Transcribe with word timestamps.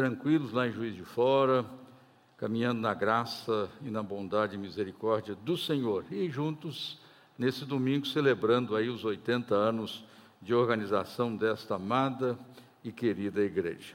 tranquilos 0.00 0.50
lá 0.50 0.66
em 0.66 0.72
Juiz 0.72 0.96
de 0.96 1.04
Fora, 1.04 1.62
caminhando 2.38 2.80
na 2.80 2.94
graça 2.94 3.68
e 3.82 3.90
na 3.90 4.02
bondade 4.02 4.54
e 4.54 4.58
misericórdia 4.58 5.34
do 5.34 5.58
Senhor. 5.58 6.06
E 6.10 6.30
juntos, 6.30 6.98
nesse 7.36 7.66
domingo, 7.66 8.06
celebrando 8.06 8.74
aí 8.74 8.88
os 8.88 9.04
80 9.04 9.54
anos 9.54 10.02
de 10.40 10.54
organização 10.54 11.36
desta 11.36 11.74
amada 11.74 12.38
e 12.82 12.90
querida 12.90 13.42
igreja. 13.42 13.92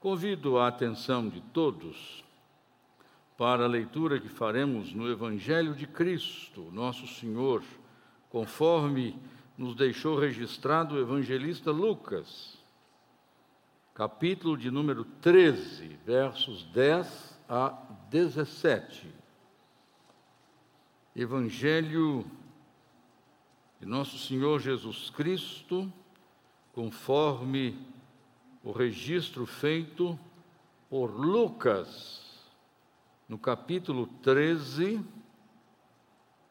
Convido 0.00 0.58
a 0.58 0.66
atenção 0.66 1.28
de 1.28 1.40
todos 1.40 2.24
para 3.38 3.62
a 3.62 3.68
leitura 3.68 4.18
que 4.18 4.28
faremos 4.28 4.92
no 4.92 5.08
Evangelho 5.08 5.72
de 5.72 5.86
Cristo, 5.86 6.68
nosso 6.72 7.06
Senhor, 7.06 7.62
conforme 8.28 9.16
nos 9.56 9.76
deixou 9.76 10.18
registrado 10.18 10.96
o 10.96 11.00
evangelista 11.00 11.70
Lucas, 11.70 12.53
capítulo 13.94 14.56
de 14.56 14.72
número 14.72 15.04
13, 15.04 16.00
versos 16.04 16.64
10 16.72 17.38
a 17.48 17.80
17. 18.10 19.08
Evangelho 21.14 22.26
de 23.78 23.86
nosso 23.86 24.18
Senhor 24.18 24.60
Jesus 24.60 25.10
Cristo, 25.10 25.92
conforme 26.72 27.78
o 28.64 28.72
registro 28.72 29.46
feito 29.46 30.18
por 30.90 31.12
Lucas, 31.12 32.50
no 33.28 33.38
capítulo 33.38 34.08
13, 34.24 35.00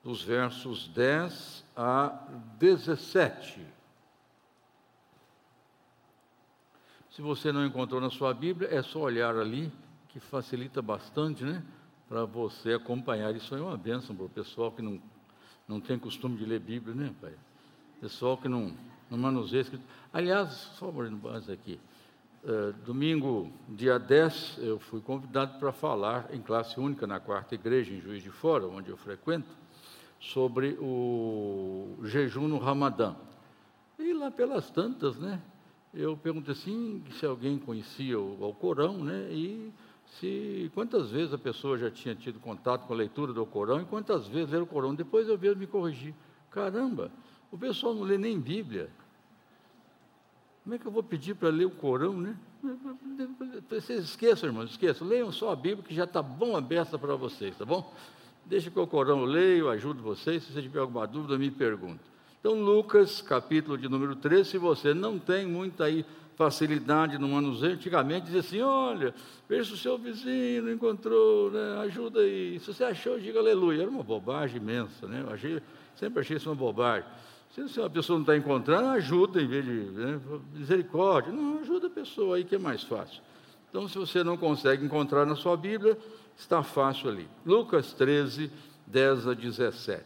dos 0.02 0.24
versos 0.24 0.88
10 0.88 1.66
a 1.76 2.26
17. 2.58 3.83
Se 7.16 7.22
você 7.22 7.52
não 7.52 7.64
encontrou 7.64 8.02
na 8.02 8.10
sua 8.10 8.34
Bíblia, 8.34 8.70
é 8.72 8.82
só 8.82 9.02
olhar 9.02 9.38
ali, 9.38 9.72
que 10.10 10.20
facilita 10.20 10.82
bastante, 10.82 11.44
né? 11.44 11.64
Para 12.10 12.26
você 12.26 12.74
acompanhar. 12.74 13.36
Isso 13.36 13.54
é 13.54 13.62
uma 13.62 13.78
bênção 13.78 14.16
para 14.16 14.26
o 14.26 14.30
pessoal 14.30 14.72
que 14.72 14.82
não, 14.82 15.00
não 15.68 15.80
tem 15.80 16.00
costume 16.00 16.36
de 16.38 16.44
ler 16.44 16.60
Bíblia, 16.60 16.96
né, 16.96 17.14
pai? 17.22 17.34
Pessoal 18.02 18.36
que 18.36 18.50
não, 18.50 18.76
não 19.12 19.18
manuseia 19.20 19.62
escrito. 19.62 19.84
Aliás, 20.12 20.50
só 20.80 20.90
abrindo 20.90 21.16
base 21.18 21.52
aqui. 21.52 21.80
Uh, 22.44 22.74
domingo, 22.84 23.52
dia 23.70 24.00
10, 24.00 24.58
eu 24.64 24.80
fui 24.80 25.00
convidado 25.00 25.60
para 25.60 25.72
falar 25.72 26.34
em 26.34 26.42
classe 26.42 26.80
única 26.80 27.06
na 27.06 27.20
quarta 27.20 27.54
igreja, 27.54 27.94
em 27.94 28.02
Juiz 28.02 28.24
de 28.24 28.32
Fora, 28.32 28.66
onde 28.66 28.90
eu 28.90 28.98
frequento 28.98 29.50
sobre 30.20 30.80
o 30.82 31.96
jejum 32.06 32.48
no 32.48 32.58
Ramadã. 32.58 33.16
E 34.00 34.14
lá 34.14 34.32
pelas 34.32 34.72
tantas, 34.72 35.16
né? 35.20 35.40
Eu 35.94 36.18
perguntei 36.18 36.54
assim 36.54 37.04
se 37.20 37.26
alguém 37.26 37.60
conhecia 37.60 38.20
o 38.20 38.44
Alcorão, 38.44 39.04
né? 39.04 39.28
E 39.32 39.72
se 40.20 40.72
quantas 40.74 41.12
vezes 41.12 41.34
a 41.34 41.38
pessoa 41.38 41.78
já 41.78 41.92
tinha 41.92 42.16
tido 42.16 42.40
contato 42.40 42.88
com 42.88 42.94
a 42.94 42.96
leitura 42.96 43.32
do 43.32 43.40
Alcorão 43.40 43.80
e 43.80 43.86
quantas 43.86 44.28
vezes 44.28 44.52
ler 44.52 44.64
o 44.64 44.66
Corão. 44.66 44.96
Depois 44.96 45.28
eu 45.28 45.38
vejo 45.38 45.56
me 45.56 45.68
corrigir. 45.68 46.16
Caramba, 46.50 47.12
o 47.52 47.58
pessoal 47.58 47.94
não 47.94 48.02
lê 48.02 48.18
nem 48.18 48.40
Bíblia. 48.40 48.90
Como 50.64 50.76
é 50.76 50.80
que 50.80 50.86
eu 50.86 50.92
vou 50.92 51.04
pedir 51.04 51.36
para 51.36 51.50
ler 51.50 51.66
o 51.66 51.72
Corão, 51.72 52.18
né? 52.18 52.36
Vocês 53.70 54.04
esqueçam, 54.06 54.50
irmãos, 54.50 54.72
esqueçam. 54.72 55.08
Leiam 55.08 55.32
só 55.32 55.52
a 55.52 55.56
Bíblia 55.56 55.84
que 55.84 55.94
já 55.94 56.06
está 56.06 56.24
bom 56.24 56.56
aberta 56.56 56.98
para 56.98 57.16
vocês, 57.16 57.56
tá 57.56 57.66
bom? 57.66 57.94
Deixa 58.46 58.72
que 58.72 58.80
o 58.80 58.88
Corão 58.88 59.20
eu 59.20 59.26
leio, 59.26 59.70
ajudo 59.70 60.02
vocês. 60.02 60.44
Se 60.44 60.54
você 60.54 60.62
tiver 60.62 60.80
alguma 60.80 61.06
dúvida, 61.06 61.38
me 61.38 61.52
pergunte. 61.52 62.13
Então, 62.44 62.62
Lucas, 62.62 63.22
capítulo 63.22 63.78
de 63.78 63.88
número 63.88 64.18
13, 64.18 64.50
se 64.50 64.58
você 64.58 64.94
não 64.94 65.18
tem 65.18 65.48
muita 65.48 65.86
aí 65.86 66.06
facilidade 66.36 67.18
no 67.18 67.30
manuseio, 67.30 67.76
antigamente 67.76 68.26
dizia 68.26 68.42
assim, 68.42 68.62
olha, 68.62 69.16
veja 69.48 69.64
se 69.64 69.74
o 69.76 69.78
seu 69.78 69.98
vizinho 69.98 70.70
encontrou, 70.70 71.50
né, 71.50 71.78
ajuda 71.84 72.20
aí. 72.20 72.60
Se 72.60 72.74
você 72.74 72.84
achou, 72.84 73.18
diga 73.18 73.40
aleluia. 73.40 73.84
Era 73.84 73.90
uma 73.90 74.04
bobagem 74.04 74.58
imensa, 74.58 75.08
né? 75.08 75.24
Eu 75.26 75.34
achei, 75.34 75.62
sempre 75.96 76.20
achei 76.20 76.36
isso 76.36 76.50
uma 76.50 76.56
bobagem. 76.56 77.08
Se 77.50 77.80
uma 77.80 77.90
pessoa 77.90 78.18
não 78.18 78.24
está 78.24 78.36
encontrando, 78.36 78.90
ajuda 78.90 79.42
em 79.42 79.48
vez 79.48 79.64
de 79.64 79.72
né, 79.72 80.20
misericórdia. 80.54 81.32
Não, 81.32 81.60
ajuda 81.60 81.88
a 81.88 81.92
pessoa 81.92 82.36
aí 82.36 82.44
que 82.44 82.56
é 82.56 82.60
mais 82.60 82.84
fácil. 82.84 83.22
Então, 83.70 83.88
se 83.88 83.98
você 83.98 84.22
não 84.22 84.36
consegue 84.36 84.84
encontrar 84.84 85.26
na 85.26 85.38
sua 85.38 85.56
Bíblia, 85.56 85.98
Está 86.38 86.64
fácil 86.64 87.10
ali. 87.10 87.28
Lucas 87.46 87.94
13, 87.94 88.52
10 88.88 89.28
a 89.28 89.34
17. 89.34 90.04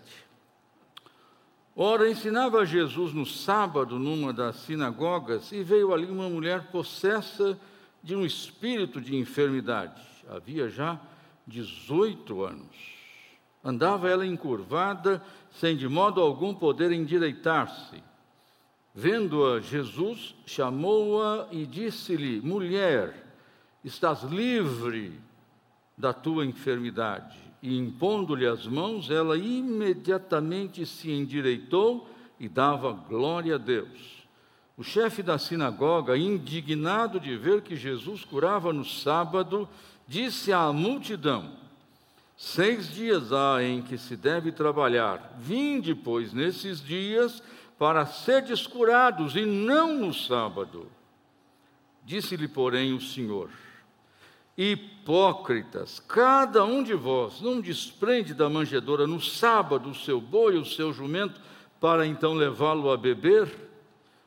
Ora, 1.80 2.10
ensinava 2.10 2.66
Jesus 2.66 3.14
no 3.14 3.24
sábado 3.24 4.00
numa 4.00 4.34
das 4.34 4.56
sinagogas 4.56 5.52
e 5.52 5.62
veio 5.62 5.94
ali 5.94 6.08
uma 6.08 6.28
mulher 6.28 6.72
possessa 6.72 7.56
de 8.02 8.16
um 8.16 8.26
espírito 8.26 9.00
de 9.00 9.16
enfermidade. 9.16 10.02
Havia 10.28 10.70
já 10.70 11.00
18 11.46 12.44
anos. 12.44 12.76
Andava 13.64 14.10
ela 14.10 14.26
encurvada, 14.26 15.24
sem 15.52 15.78
de 15.78 15.88
modo 15.88 16.20
algum 16.20 16.52
poder 16.52 16.92
endireitar-se. 16.92 18.04
Vendo-a, 18.96 19.60
Jesus 19.60 20.34
chamou-a 20.48 21.48
e 21.52 21.64
disse-lhe: 21.64 22.42
Mulher, 22.42 23.24
estás 23.86 24.24
livre 24.24 25.14
da 25.96 26.12
tua 26.12 26.44
enfermidade. 26.44 27.47
E 27.62 27.78
impondo-lhe 27.78 28.46
as 28.46 28.68
mãos, 28.68 29.10
ela 29.10 29.38
imediatamente 29.38 30.86
se 30.86 31.12
endireitou 31.12 32.08
e 32.40 32.48
dava 32.48 32.92
glória 32.92 33.56
a 33.56 33.58
Deus. 33.58 34.18
O 34.78 34.84
chefe 34.84 35.24
da 35.24 35.40
sinagoga, 35.40 36.16
indignado 36.16 37.20
de 37.20 37.36
ver 37.36 37.62
que 37.62 37.76
Jesus 37.76 38.24
curava 38.24 38.72
no 38.72 38.86
sábado, 38.86 39.68
disse 40.08 40.54
à 40.54 40.72
multidão: 40.72 41.52
Seis 42.38 42.94
dias 42.94 43.34
há 43.34 43.64
em 43.64 43.82
que 43.82 43.98
se 43.98 44.16
deve 44.16 44.52
trabalhar. 44.52 45.36
Vinde, 45.40 45.96
pois, 45.96 46.32
nesses 46.32 46.80
dias, 46.80 47.42
para 47.80 48.06
seres 48.06 48.68
curados, 48.68 49.36
e 49.36 49.46
não 49.46 49.96
no 49.96 50.14
sábado. 50.14 50.88
Disse-lhe, 52.06 52.48
porém, 52.48 52.94
o 52.94 53.02
Senhor: 53.02 53.50
Hipócritas, 54.58 56.00
cada 56.00 56.66
um 56.66 56.82
de 56.82 56.96
vós 56.96 57.40
não 57.42 57.62
desprende 57.62 58.34
da 58.34 58.50
manjedoura 58.50 59.06
no 59.06 59.22
sábado 59.22 59.92
o 59.92 59.96
seu 59.96 60.20
boi, 60.20 60.58
o 60.58 60.66
seu 60.66 60.92
jumento, 60.92 61.40
para 61.80 62.08
então 62.08 62.34
levá-lo 62.34 62.90
a 62.90 62.98
beber? 62.98 63.68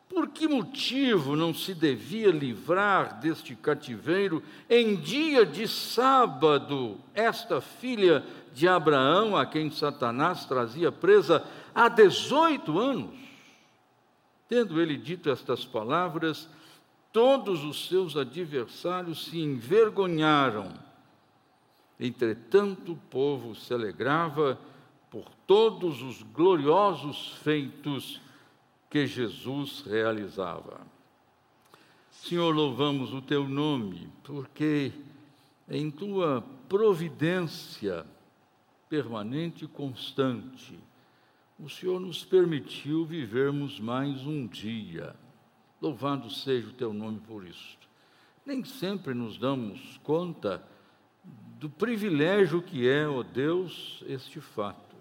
Por 0.08 0.28
que 0.28 0.46
motivo 0.46 1.34
não 1.34 1.52
se 1.52 1.74
devia 1.74 2.30
livrar 2.30 3.20
deste 3.20 3.56
cativeiro 3.56 4.40
em 4.68 4.94
dia 4.94 5.44
de 5.44 5.66
sábado 5.66 6.98
esta 7.12 7.60
filha 7.60 8.24
de 8.52 8.68
Abraão, 8.68 9.36
a 9.36 9.44
quem 9.44 9.70
Satanás 9.70 10.44
trazia 10.44 10.92
presa 10.92 11.44
há 11.74 11.88
18 11.88 12.78
anos? 12.78 13.18
Tendo 14.48 14.80
ele 14.80 14.96
dito 14.96 15.30
estas 15.30 15.64
palavras, 15.64 16.48
todos 17.12 17.64
os 17.64 17.88
seus 17.88 18.16
adversários 18.16 19.26
se 19.26 19.38
envergonharam. 19.38 20.72
Entretanto, 21.98 22.92
o 22.92 22.96
povo 22.96 23.54
se 23.54 23.74
alegrava 23.74 24.58
por 25.10 25.28
todos 25.46 26.02
os 26.02 26.22
gloriosos 26.22 27.32
feitos 27.42 28.20
que 28.88 29.06
Jesus 29.06 29.82
realizava. 29.86 30.80
Senhor, 32.10 32.54
louvamos 32.54 33.12
o 33.12 33.20
teu 33.20 33.48
nome, 33.48 34.08
porque 34.24 34.92
em 35.68 35.90
tua 35.90 36.44
providência 36.68 38.06
permanente 38.88 39.64
e 39.64 39.68
constante, 39.68 40.78
o 41.58 41.68
Senhor 41.68 42.00
nos 42.00 42.24
permitiu 42.24 43.04
vivermos 43.04 43.78
mais 43.78 44.26
um 44.26 44.46
dia 44.46 45.14
Louvado 45.80 46.28
seja 46.30 46.68
o 46.68 46.72
teu 46.72 46.92
nome 46.92 47.20
por 47.20 47.46
isto. 47.46 47.88
Nem 48.44 48.64
sempre 48.64 49.14
nos 49.14 49.38
damos 49.38 49.98
conta 50.02 50.62
do 51.58 51.70
privilégio 51.70 52.60
que 52.60 52.88
é, 52.88 53.08
ó 53.08 53.22
Deus, 53.22 54.04
este 54.06 54.40
fato. 54.40 54.96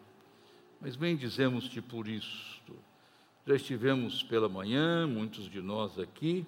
Mas 0.79 0.95
bem 0.95 1.15
dizemos-te 1.15 1.81
por 1.81 2.07
isto. 2.07 2.75
Já 3.45 3.55
estivemos 3.55 4.23
pela 4.23 4.47
manhã, 4.47 5.05
muitos 5.05 5.49
de 5.49 5.61
nós 5.61 5.99
aqui, 5.99 6.45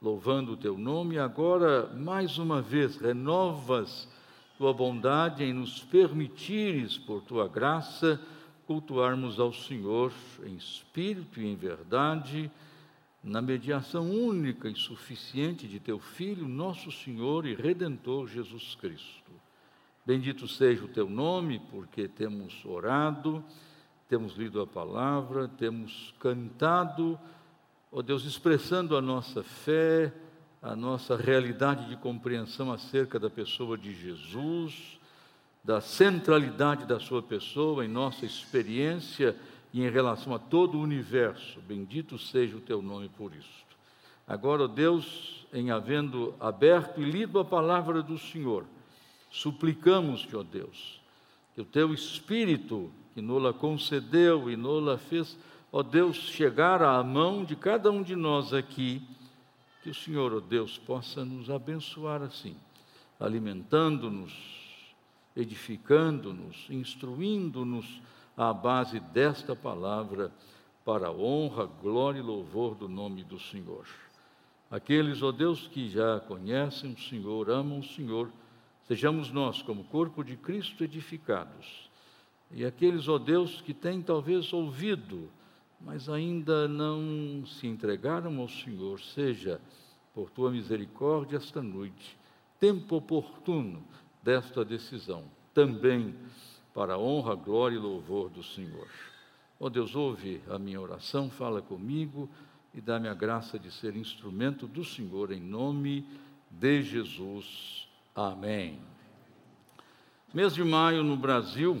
louvando 0.00 0.52
o 0.52 0.56
teu 0.56 0.78
nome, 0.78 1.16
e 1.16 1.18
agora, 1.18 1.86
mais 1.94 2.38
uma 2.38 2.60
vez, 2.60 2.96
renovas 2.96 4.08
tua 4.56 4.72
bondade 4.72 5.42
em 5.42 5.52
nos 5.52 5.82
permitires, 5.82 6.96
por 6.96 7.22
tua 7.22 7.48
graça, 7.48 8.20
cultuarmos 8.66 9.40
ao 9.40 9.52
Senhor 9.52 10.12
em 10.44 10.54
espírito 10.54 11.40
e 11.40 11.46
em 11.46 11.56
verdade 11.56 12.50
na 13.24 13.40
mediação 13.40 14.10
única 14.10 14.68
e 14.68 14.76
suficiente 14.76 15.66
de 15.66 15.80
teu 15.80 15.98
Filho, 15.98 16.46
nosso 16.46 16.92
Senhor 16.92 17.46
e 17.46 17.54
Redentor 17.54 18.28
Jesus 18.28 18.74
Cristo. 18.74 19.32
Bendito 20.04 20.46
seja 20.46 20.84
o 20.84 20.88
teu 20.88 21.08
nome, 21.08 21.58
porque 21.70 22.06
temos 22.06 22.62
orado, 22.66 23.42
temos 24.10 24.34
lido 24.36 24.60
a 24.60 24.66
palavra, 24.66 25.48
temos 25.48 26.14
cantado, 26.20 27.18
ó 27.90 28.02
Deus, 28.02 28.26
expressando 28.26 28.94
a 28.94 29.00
nossa 29.00 29.42
fé, 29.42 30.12
a 30.60 30.76
nossa 30.76 31.16
realidade 31.16 31.88
de 31.88 31.96
compreensão 31.96 32.70
acerca 32.70 33.18
da 33.18 33.30
pessoa 33.30 33.78
de 33.78 33.94
Jesus, 33.94 35.00
da 35.64 35.80
centralidade 35.80 36.84
da 36.84 37.00
sua 37.00 37.22
pessoa 37.22 37.82
em 37.86 37.88
nossa 37.88 38.26
experiência 38.26 39.34
e 39.74 39.82
em 39.82 39.90
relação 39.90 40.32
a 40.32 40.38
todo 40.38 40.78
o 40.78 40.80
universo. 40.80 41.60
Bendito 41.62 42.16
seja 42.16 42.56
o 42.56 42.60
teu 42.60 42.80
nome 42.80 43.08
por 43.08 43.34
isso. 43.34 43.64
Agora, 44.24 44.68
Deus, 44.68 45.44
em 45.52 45.72
havendo 45.72 46.32
aberto 46.38 47.02
e 47.02 47.04
lido 47.04 47.40
a 47.40 47.44
palavra 47.44 48.00
do 48.00 48.16
Senhor, 48.16 48.64
suplicamos-te, 49.32 50.36
ó 50.36 50.44
Deus, 50.44 51.02
que 51.56 51.60
o 51.60 51.64
teu 51.64 51.92
Espírito, 51.92 52.88
que 53.14 53.20
nola 53.20 53.52
concedeu 53.52 54.48
e 54.48 54.56
nola 54.56 54.96
fez, 54.96 55.36
ó 55.72 55.82
Deus, 55.82 56.18
chegar 56.18 56.80
à 56.80 57.02
mão 57.02 57.44
de 57.44 57.56
cada 57.56 57.90
um 57.90 58.00
de 58.00 58.14
nós 58.14 58.54
aqui, 58.54 59.02
que 59.82 59.90
o 59.90 59.94
Senhor, 59.94 60.32
ó 60.32 60.38
Deus, 60.38 60.78
possa 60.78 61.24
nos 61.24 61.50
abençoar 61.50 62.22
assim, 62.22 62.56
alimentando-nos, 63.18 64.32
edificando-nos, 65.34 66.64
instruindo-nos 66.70 68.00
à 68.36 68.52
base 68.52 68.98
desta 69.00 69.54
palavra, 69.54 70.32
para 70.84 71.08
a 71.08 71.12
honra, 71.12 71.64
glória 71.64 72.18
e 72.18 72.22
louvor 72.22 72.74
do 72.74 72.88
nome 72.88 73.24
do 73.24 73.38
Senhor. 73.38 73.86
Aqueles, 74.70 75.22
ó 75.22 75.32
Deus, 75.32 75.66
que 75.68 75.88
já 75.88 76.20
conhecem 76.20 76.92
o 76.92 77.00
Senhor, 77.00 77.48
amam 77.48 77.78
o 77.78 77.84
Senhor, 77.84 78.30
sejamos 78.86 79.30
nós, 79.30 79.62
como 79.62 79.84
corpo 79.84 80.22
de 80.22 80.36
Cristo, 80.36 80.84
edificados. 80.84 81.88
E 82.50 82.64
aqueles, 82.64 83.08
ó 83.08 83.18
Deus, 83.18 83.60
que 83.60 83.72
têm 83.72 84.02
talvez 84.02 84.52
ouvido, 84.52 85.30
mas 85.80 86.08
ainda 86.08 86.68
não 86.68 87.44
se 87.46 87.66
entregaram 87.66 88.40
ao 88.40 88.48
Senhor, 88.48 89.00
seja 89.00 89.60
por 90.14 90.30
tua 90.30 90.50
misericórdia 90.50 91.36
esta 91.36 91.62
noite, 91.62 92.16
tempo 92.60 92.96
oportuno 92.96 93.82
desta 94.22 94.64
decisão, 94.64 95.24
também 95.52 96.14
para 96.74 96.94
a 96.94 96.98
honra, 96.98 97.36
glória 97.36 97.76
e 97.76 97.78
louvor 97.78 98.28
do 98.28 98.42
Senhor. 98.42 98.88
Ó 99.60 99.68
Deus, 99.68 99.94
ouve 99.94 100.42
a 100.50 100.58
minha 100.58 100.80
oração, 100.80 101.30
fala 101.30 101.62
comigo 101.62 102.28
e 102.74 102.80
dá-me 102.80 103.08
a 103.08 103.14
graça 103.14 103.56
de 103.56 103.70
ser 103.70 103.96
instrumento 103.96 104.66
do 104.66 104.84
Senhor 104.84 105.30
em 105.30 105.40
nome 105.40 106.04
de 106.50 106.82
Jesus. 106.82 107.88
Amém. 108.14 108.80
Mês 110.34 110.52
de 110.54 110.64
maio 110.64 111.04
no 111.04 111.16
Brasil 111.16 111.80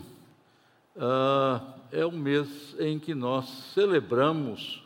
uh, 0.94 1.74
é 1.90 2.06
o 2.06 2.12
mês 2.12 2.76
em 2.78 3.00
que 3.00 3.14
nós 3.14 3.48
celebramos 3.74 4.80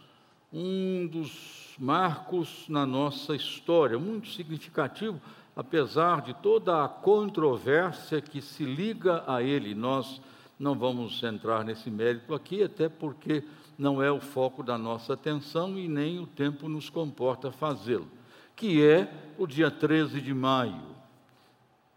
um 0.51 1.07
dos 1.07 1.77
marcos 1.79 2.65
na 2.67 2.87
nossa 2.87 3.37
história, 3.37 3.99
muito 3.99 4.29
significativo, 4.29 5.21
apesar 5.59 6.23
de 6.23 6.33
toda 6.35 6.85
a 6.85 6.89
controvérsia 6.89 8.21
que 8.21 8.41
se 8.41 8.63
liga 8.65 9.25
a 9.27 9.43
ele. 9.43 9.75
Nós 9.75 10.21
não 10.57 10.79
vamos 10.79 11.21
entrar 11.21 11.65
nesse 11.65 11.91
mérito 11.91 12.33
aqui, 12.33 12.63
até 12.63 12.89
porque 12.89 13.43
não 13.77 14.01
é 14.01 14.09
o 14.09 14.21
foco 14.21 14.63
da 14.63 14.79
nossa 14.79 15.15
atenção 15.15 15.77
e 15.77 15.89
nem 15.89 16.21
o 16.21 16.29
tempo 16.29 16.69
nos 16.69 16.89
comporta 16.89 17.51
fazê-lo, 17.51 18.07
que 18.55 18.87
é 18.87 19.13
o 19.37 19.49
dia 19.49 19.69
13 19.69 20.21
de 20.21 20.33
maio, 20.33 20.81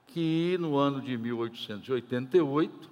que 0.08 0.58
no 0.60 0.76
ano 0.76 1.00
de 1.00 1.16
1888 1.16 2.90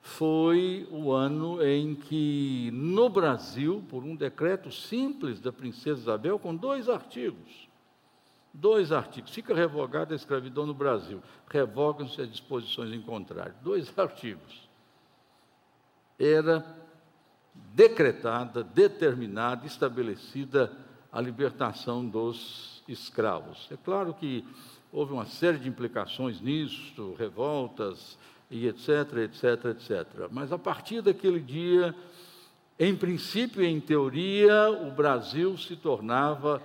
foi 0.00 0.88
o 0.90 1.12
ano 1.12 1.62
em 1.62 1.94
que, 1.94 2.70
no 2.72 3.10
Brasil, 3.10 3.84
por 3.90 4.02
um 4.02 4.16
decreto 4.16 4.72
simples 4.72 5.38
da 5.38 5.52
princesa 5.52 6.00
Isabel, 6.00 6.38
com 6.38 6.56
dois 6.56 6.88
artigos, 6.88 7.67
dois 8.60 8.90
artigos, 8.92 9.30
fica 9.30 9.54
revogada 9.54 10.14
a 10.14 10.16
escravidão 10.16 10.66
no 10.66 10.74
Brasil, 10.74 11.22
revogam-se 11.48 12.20
as 12.20 12.30
disposições 12.30 12.92
em 12.92 13.00
contrário, 13.00 13.54
dois 13.62 13.92
artigos. 13.98 14.68
Era 16.18 16.64
decretada, 17.74 18.62
determinada, 18.62 19.66
estabelecida 19.66 20.72
a 21.12 21.20
libertação 21.20 22.04
dos 22.06 22.82
escravos. 22.88 23.68
É 23.70 23.76
claro 23.76 24.12
que 24.14 24.44
houve 24.92 25.12
uma 25.12 25.26
série 25.26 25.58
de 25.58 25.68
implicações 25.68 26.40
nisso, 26.40 27.14
revoltas 27.18 28.18
e 28.50 28.66
etc, 28.66 28.88
etc, 29.24 29.64
etc. 29.66 30.28
Mas 30.30 30.52
a 30.52 30.58
partir 30.58 31.02
daquele 31.02 31.40
dia, 31.40 31.94
em 32.78 32.96
princípio 32.96 33.62
e 33.62 33.66
em 33.66 33.80
teoria, 33.80 34.70
o 34.70 34.90
Brasil 34.90 35.56
se 35.56 35.76
tornava 35.76 36.62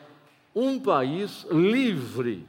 um 0.56 0.80
país 0.80 1.46
livre 1.52 2.46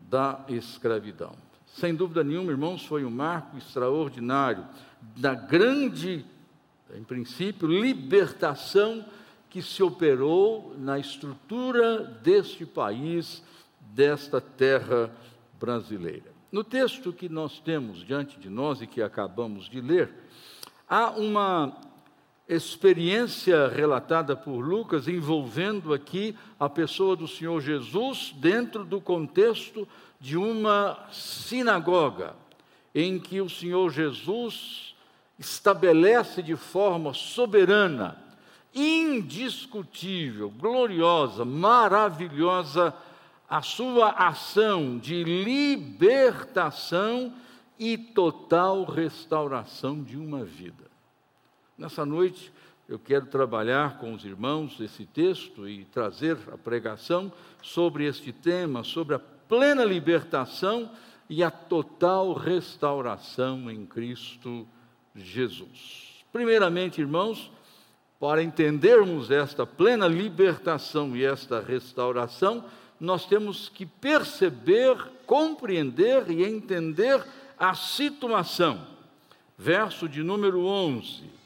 da 0.00 0.44
escravidão. 0.48 1.32
Sem 1.66 1.94
dúvida 1.94 2.22
nenhuma, 2.22 2.50
irmãos, 2.50 2.84
foi 2.84 3.04
um 3.04 3.10
marco 3.10 3.56
extraordinário 3.56 4.66
da 5.16 5.34
grande 5.34 6.24
em 6.96 7.02
princípio, 7.02 7.68
libertação 7.68 9.04
que 9.48 9.62
se 9.62 9.82
operou 9.82 10.74
na 10.78 10.98
estrutura 10.98 12.04
deste 12.22 12.64
país, 12.64 13.42
desta 13.80 14.40
terra 14.40 15.10
brasileira. 15.58 16.32
No 16.50 16.62
texto 16.62 17.12
que 17.12 17.28
nós 17.28 17.58
temos 17.60 18.04
diante 18.04 18.38
de 18.38 18.48
nós 18.50 18.80
e 18.82 18.86
que 18.86 19.02
acabamos 19.02 19.68
de 19.68 19.80
ler, 19.80 20.12
há 20.88 21.10
uma 21.10 21.76
experiência 22.48 23.68
relatada 23.68 24.36
por 24.36 24.60
Lucas 24.60 25.08
envolvendo 25.08 25.94
aqui 25.94 26.36
a 26.58 26.68
pessoa 26.68 27.16
do 27.16 27.28
Senhor 27.28 27.60
Jesus 27.60 28.34
dentro 28.36 28.84
do 28.84 29.00
contexto 29.00 29.86
de 30.20 30.36
uma 30.36 30.98
sinagoga, 31.10 32.34
em 32.94 33.18
que 33.18 33.40
o 33.40 33.48
Senhor 33.48 33.90
Jesus 33.90 34.94
estabelece 35.38 36.42
de 36.42 36.54
forma 36.54 37.14
soberana, 37.14 38.16
indiscutível, 38.74 40.50
gloriosa, 40.50 41.44
maravilhosa 41.44 42.94
a 43.48 43.60
sua 43.60 44.10
ação 44.10 44.98
de 44.98 45.24
libertação 45.24 47.32
e 47.78 47.98
total 47.98 48.84
restauração 48.84 50.02
de 50.02 50.16
uma 50.16 50.44
vida. 50.44 50.91
Nessa 51.82 52.06
noite, 52.06 52.52
eu 52.88 52.96
quero 52.96 53.26
trabalhar 53.26 53.98
com 53.98 54.14
os 54.14 54.24
irmãos 54.24 54.80
esse 54.80 55.04
texto 55.04 55.68
e 55.68 55.84
trazer 55.86 56.38
a 56.52 56.56
pregação 56.56 57.32
sobre 57.60 58.06
este 58.06 58.30
tema, 58.30 58.84
sobre 58.84 59.16
a 59.16 59.18
plena 59.18 59.84
libertação 59.84 60.88
e 61.28 61.42
a 61.42 61.50
total 61.50 62.34
restauração 62.34 63.68
em 63.68 63.84
Cristo 63.84 64.64
Jesus. 65.12 66.24
Primeiramente, 66.32 67.00
irmãos, 67.00 67.50
para 68.20 68.44
entendermos 68.44 69.32
esta 69.32 69.66
plena 69.66 70.06
libertação 70.06 71.16
e 71.16 71.24
esta 71.24 71.60
restauração, 71.60 72.64
nós 73.00 73.26
temos 73.26 73.68
que 73.68 73.84
perceber, 73.84 74.96
compreender 75.26 76.30
e 76.30 76.44
entender 76.44 77.26
a 77.58 77.74
situação. 77.74 78.86
Verso 79.58 80.08
de 80.08 80.22
número 80.22 80.64
11. 80.64 81.41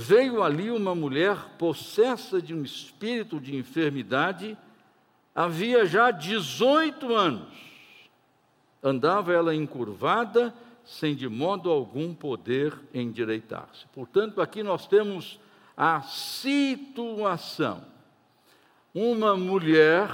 Veio 0.00 0.44
ali 0.44 0.70
uma 0.70 0.94
mulher 0.94 1.56
possessa 1.58 2.40
de 2.40 2.54
um 2.54 2.62
espírito 2.62 3.40
de 3.40 3.56
enfermidade, 3.56 4.56
havia 5.34 5.84
já 5.86 6.12
18 6.12 7.12
anos. 7.12 7.52
Andava 8.80 9.32
ela 9.32 9.52
encurvada, 9.52 10.54
sem 10.84 11.16
de 11.16 11.28
modo 11.28 11.68
algum 11.68 12.14
poder 12.14 12.78
endireitar-se. 12.94 13.86
Portanto, 13.88 14.40
aqui 14.40 14.62
nós 14.62 14.86
temos 14.86 15.40
a 15.76 16.00
situação. 16.02 17.84
Uma 18.94 19.36
mulher 19.36 20.08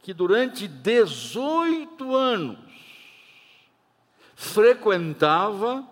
que 0.00 0.14
durante 0.14 0.66
18 0.66 2.16
anos 2.16 2.58
frequentava, 4.34 5.86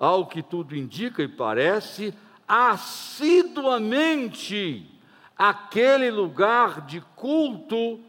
ao 0.00 0.26
que 0.26 0.42
tudo 0.42 0.74
indica 0.74 1.22
e 1.22 1.28
parece, 1.28 2.12
assiduamente 2.48 4.90
aquele 5.36 6.10
lugar 6.10 6.80
de 6.80 7.02
culto 7.14 8.00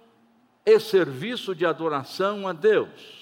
e 0.66 0.80
serviço 0.80 1.54
de 1.54 1.66
adoração 1.66 2.48
a 2.48 2.54
Deus. 2.54 3.20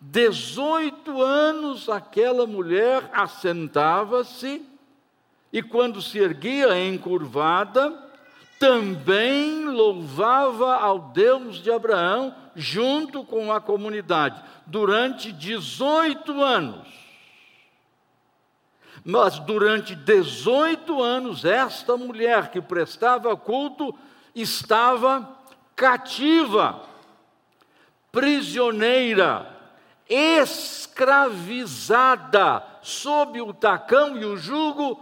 18 0.00 1.22
anos 1.22 1.88
aquela 1.88 2.46
mulher 2.46 3.10
assentava-se 3.12 4.62
e, 5.52 5.62
quando 5.62 6.00
se 6.00 6.18
erguia 6.18 6.78
encurvada, 6.86 8.06
também 8.60 9.64
louvava 9.64 10.76
ao 10.76 10.98
Deus 10.98 11.56
de 11.56 11.70
Abraão 11.70 12.34
junto 12.54 13.24
com 13.24 13.52
a 13.52 13.60
comunidade, 13.60 14.42
durante 14.66 15.32
18 15.32 16.42
anos. 16.42 17.07
Mas 19.10 19.38
durante 19.38 19.94
18 19.94 21.02
anos, 21.02 21.46
esta 21.46 21.96
mulher 21.96 22.50
que 22.50 22.60
prestava 22.60 23.34
culto 23.34 23.94
estava 24.34 25.34
cativa, 25.74 26.82
prisioneira, 28.12 29.50
escravizada 30.06 32.62
sob 32.82 33.40
o 33.40 33.54
tacão 33.54 34.14
e 34.18 34.26
o 34.26 34.36
jugo 34.36 35.00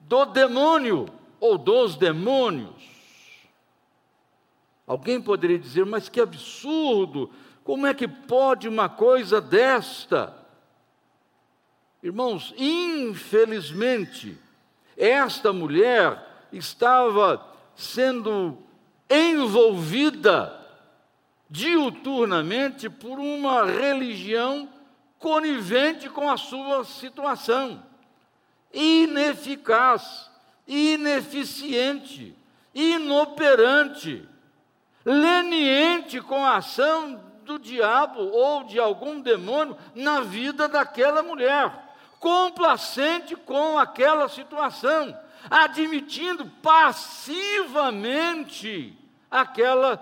do 0.00 0.24
demônio 0.24 1.04
ou 1.38 1.58
dos 1.58 1.94
demônios. 1.94 2.82
Alguém 4.86 5.20
poderia 5.20 5.58
dizer, 5.58 5.84
mas 5.84 6.08
que 6.08 6.22
absurdo! 6.22 7.30
Como 7.62 7.86
é 7.86 7.92
que 7.92 8.08
pode 8.08 8.66
uma 8.66 8.88
coisa 8.88 9.42
desta? 9.42 10.41
Irmãos, 12.02 12.52
infelizmente, 12.58 14.36
esta 14.96 15.52
mulher 15.52 16.20
estava 16.52 17.46
sendo 17.76 18.58
envolvida 19.08 20.58
diuturnamente 21.48 22.90
por 22.90 23.18
uma 23.18 23.64
religião 23.64 24.68
conivente 25.18 26.08
com 26.08 26.28
a 26.28 26.36
sua 26.36 26.84
situação, 26.84 27.80
ineficaz, 28.72 30.28
ineficiente, 30.66 32.34
inoperante, 32.74 34.26
leniente 35.04 36.20
com 36.20 36.44
a 36.44 36.56
ação 36.56 37.22
do 37.44 37.58
diabo 37.58 38.20
ou 38.20 38.64
de 38.64 38.80
algum 38.80 39.20
demônio 39.20 39.76
na 39.94 40.20
vida 40.20 40.66
daquela 40.66 41.22
mulher, 41.22 41.91
complacente 42.22 43.34
com 43.34 43.76
aquela 43.76 44.28
situação, 44.28 45.18
admitindo 45.50 46.46
passivamente 46.62 48.96
aquela 49.28 49.96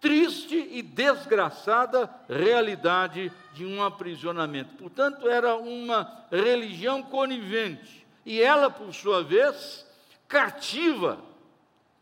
triste 0.00 0.56
e 0.72 0.80
desgraçada 0.80 2.08
realidade 2.26 3.30
de 3.52 3.66
um 3.66 3.84
aprisionamento. 3.84 4.74
Portanto, 4.76 5.28
era 5.28 5.54
uma 5.56 6.24
religião 6.32 7.02
conivente. 7.02 8.06
E 8.24 8.40
ela, 8.40 8.70
por 8.70 8.94
sua 8.94 9.22
vez, 9.22 9.86
cativa, 10.26 11.18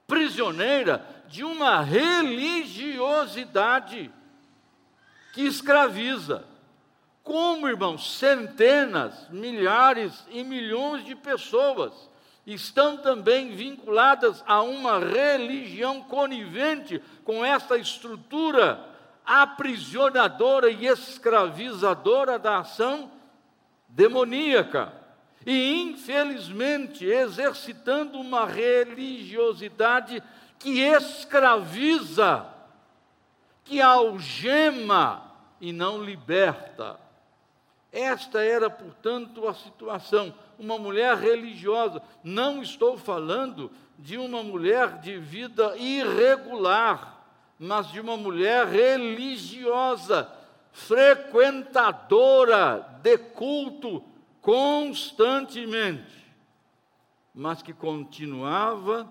prisioneira 0.07 1.05
de 1.27 1.43
uma 1.43 1.83
religiosidade 1.83 4.09
que 5.33 5.43
escraviza. 5.43 6.54
Como, 7.25 7.67
irmãos, 7.67 8.19
centenas, 8.19 9.27
milhares 9.31 10.13
e 10.29 10.45
milhões 10.45 11.07
de 11.07 11.15
pessoas 11.17 11.93
estão 12.47 12.99
também 12.99 13.53
vinculadas 13.53 14.45
a 14.47 14.61
uma 14.61 14.99
religião 14.99 16.03
conivente 16.03 17.03
com 17.25 17.43
essa 17.43 17.79
estrutura 17.79 18.79
aprisionadora 19.25 20.69
e 20.71 20.87
escravizadora 20.87 22.39
da 22.39 22.59
ação 22.59 23.11
demoníaca. 23.89 24.93
E, 25.47 25.81
infelizmente, 25.81 27.07
exercitando 27.07 28.21
uma 28.21 28.47
religiosidade 28.47 30.23
que 30.59 30.81
escraviza, 30.81 32.45
que 33.65 33.81
algema 33.81 35.23
e 35.59 35.73
não 35.73 36.03
liberta. 36.03 37.03
Esta 37.95 38.43
era, 38.43 38.69
portanto, 38.69 39.47
a 39.47 39.55
situação. 39.55 40.35
Uma 40.59 40.77
mulher 40.77 41.17
religiosa. 41.17 42.03
Não 42.25 42.61
estou 42.61 42.99
falando 42.99 43.71
de 43.97 44.19
uma 44.19 44.43
mulher 44.43 44.99
de 44.99 45.17
vida 45.17 45.77
irregular, 45.77 47.25
mas 47.57 47.93
de 47.93 48.01
uma 48.01 48.17
mulher 48.17 48.67
religiosa, 48.67 50.29
frequentadora 50.73 52.99
de 53.01 53.17
culto 53.17 54.03
constantemente, 54.41 56.35
mas 57.33 57.63
que 57.63 57.73
continuava 57.73 59.09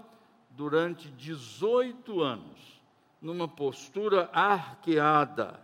durante 0.49 1.09
18 1.09 2.21
anos 2.21 2.81
numa 3.21 3.47
postura 3.47 4.29
arqueada, 4.33 5.57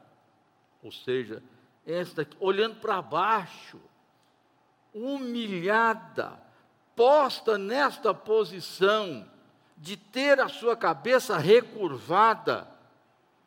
ou 0.82 0.90
seja, 0.90 1.44
esta 1.90 2.28
olhando 2.40 2.76
para 2.76 3.02
baixo, 3.02 3.80
humilhada, 4.94 6.40
posta 6.96 7.58
nesta 7.58 8.14
posição 8.14 9.26
de 9.76 9.98
ter 9.98 10.40
a 10.40 10.48
sua 10.48 10.76
cabeça 10.76 11.38
recurvada, 11.38 12.68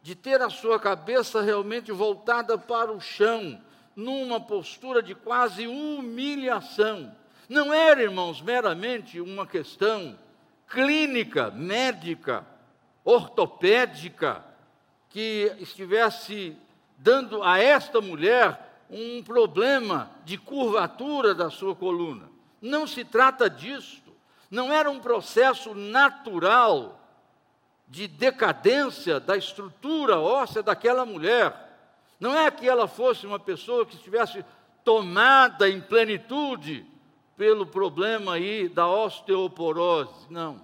de 0.02 0.14
ter 0.14 0.42
a 0.42 0.50
sua 0.50 0.80
cabeça 0.80 1.40
realmente 1.40 1.92
voltada 1.92 2.58
para 2.58 2.90
o 2.90 3.00
chão, 3.00 3.60
numa 3.94 4.40
postura 4.40 5.02
de 5.02 5.14
quase 5.14 5.66
humilhação. 5.66 7.14
Não 7.48 7.72
era, 7.72 8.02
irmãos, 8.02 8.40
meramente 8.40 9.20
uma 9.20 9.46
questão 9.46 10.18
clínica, 10.66 11.50
médica, 11.50 12.46
ortopédica, 13.04 14.42
que 15.10 15.54
estivesse 15.58 16.56
dando 17.02 17.42
a 17.42 17.58
esta 17.58 18.00
mulher 18.00 18.86
um 18.88 19.22
problema 19.22 20.10
de 20.24 20.38
curvatura 20.38 21.34
da 21.34 21.50
sua 21.50 21.74
coluna. 21.74 22.30
Não 22.60 22.86
se 22.86 23.04
trata 23.04 23.50
disso. 23.50 24.00
Não 24.48 24.72
era 24.72 24.88
um 24.88 25.00
processo 25.00 25.74
natural 25.74 27.00
de 27.88 28.06
decadência 28.06 29.18
da 29.18 29.36
estrutura 29.36 30.20
óssea 30.20 30.62
daquela 30.62 31.04
mulher. 31.04 31.52
Não 32.20 32.38
é 32.38 32.50
que 32.50 32.68
ela 32.68 32.86
fosse 32.86 33.26
uma 33.26 33.38
pessoa 33.38 33.84
que 33.84 33.96
estivesse 33.96 34.44
tomada 34.84 35.68
em 35.68 35.80
plenitude 35.80 36.86
pelo 37.36 37.66
problema 37.66 38.34
aí 38.34 38.68
da 38.68 38.86
osteoporose. 38.86 40.26
Não. 40.30 40.60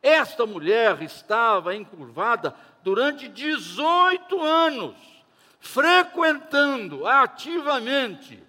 Esta 0.00 0.46
mulher 0.46 1.02
estava 1.02 1.74
encurvada 1.74 2.54
durante 2.84 3.26
18 3.26 4.40
anos 4.40 5.13
frequentando 5.64 7.06
ativamente, 7.06 8.40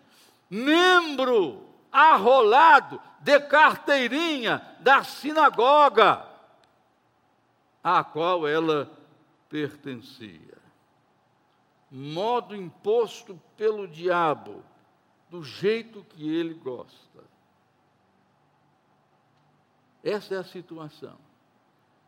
membro 0.50 1.66
arrolado 1.90 3.02
de 3.22 3.40
carteirinha 3.40 4.62
da 4.82 5.02
sinagoga 5.02 6.28
à 7.82 8.04
qual 8.04 8.46
ela 8.46 8.92
pertencia. 9.48 10.58
Modo 11.90 12.54
imposto 12.54 13.40
pelo 13.56 13.88
diabo, 13.88 14.62
do 15.30 15.42
jeito 15.42 16.04
que 16.10 16.36
ele 16.36 16.54
gosta. 16.54 17.24
Essa 20.04 20.36
é 20.36 20.38
a 20.38 20.44
situação. 20.44 21.18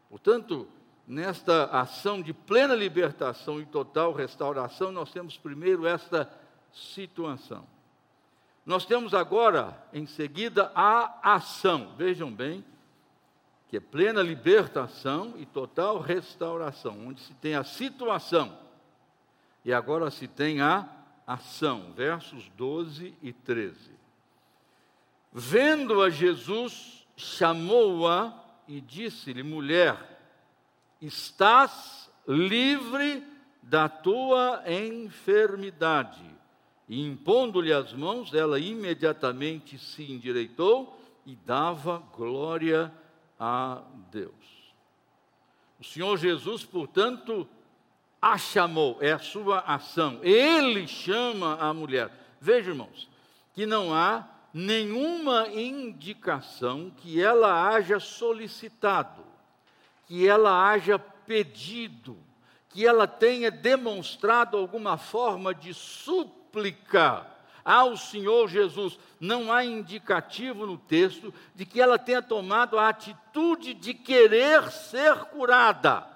Portanto, 0.10 0.68
nesta 1.08 1.66
ação 1.68 2.22
de 2.22 2.34
plena 2.34 2.76
libertação 2.76 3.62
e 3.62 3.66
total 3.66 4.12
restauração, 4.12 4.92
nós 4.92 5.12
temos 5.12 5.38
primeiro 5.38 5.88
esta 5.88 6.30
situação. 6.74 7.66
Nós 8.66 8.86
temos 8.86 9.14
agora, 9.14 9.82
em 9.94 10.06
seguida, 10.06 10.70
a 10.76 11.36
ação. 11.36 11.96
Vejam 11.96 12.30
bem, 12.30 12.66
que 13.70 13.78
é 13.78 13.80
plena 13.80 14.22
libertação 14.22 15.34
e 15.38 15.46
total 15.46 16.00
restauração, 16.00 17.08
onde 17.08 17.22
se 17.22 17.34
tem 17.36 17.56
a 17.56 17.64
situação 17.64 18.68
e 19.64 19.74
agora 19.74 20.10
se 20.10 20.28
tem 20.28 20.62
a 20.62 20.88
ação. 21.26 21.92
Versos 21.94 22.50
12 22.56 23.14
e 23.22 23.34
13. 23.34 23.92
Vendo 25.32 26.02
a 26.02 26.10
Jesus, 26.10 27.06
chamou-a 27.18 28.34
e 28.66 28.80
disse-lhe: 28.80 29.44
Mulher, 29.44 30.17
estás 31.02 32.10
livre 32.28 33.24
da 33.62 33.88
tua 33.88 34.64
enfermidade. 34.68 36.24
E 36.88 37.06
impondo-lhe 37.06 37.74
as 37.74 37.94
mãos, 37.94 38.34
ela 38.34 38.60
imediatamente 38.60 39.78
se 39.78 40.10
endireitou 40.10 40.98
e 41.26 41.36
dava 41.36 42.02
glória 42.16 42.92
a 43.40 43.82
Deus. 44.10 44.34
O 45.80 45.84
Senhor 45.84 46.18
Jesus, 46.18 46.64
portanto, 46.64 47.48
a 48.22 48.38
chamou, 48.38 48.98
é 49.02 49.12
a 49.12 49.20
sua 49.20 49.60
ação. 49.60 50.20
Ele 50.24 50.88
chama 50.88 51.56
a 51.60 51.74
mulher. 51.74 52.10
Veja, 52.40 52.72
irmãos, 52.72 53.10
que 53.54 53.66
não 53.66 53.94
há 53.94 54.28
nenhuma 54.54 55.50
indicação 55.50 56.90
que 56.98 57.22
ela 57.22 57.68
haja 57.68 58.00
solicitado 58.00 59.27
que 60.08 60.28
ela 60.28 60.70
haja 60.70 60.98
pedido, 60.98 62.18
que 62.70 62.86
ela 62.86 63.06
tenha 63.06 63.52
demonstrado 63.52 64.58
alguma 64.58 64.98
forma 64.98 65.54
de 65.54 65.74
súplica 65.74 67.28
ao 67.64 67.98
Senhor 67.98 68.48
Jesus. 68.48 68.98
Não 69.20 69.52
há 69.52 69.66
indicativo 69.66 70.66
no 70.66 70.78
texto 70.78 71.34
de 71.54 71.66
que 71.66 71.82
ela 71.82 72.00
tenha 72.00 72.22
tomado 72.22 72.80
a 72.80 72.88
atitude 72.88 73.74
de 73.74 73.94
querer 73.94 74.72
ser 74.72 75.16
curada. 75.26 76.08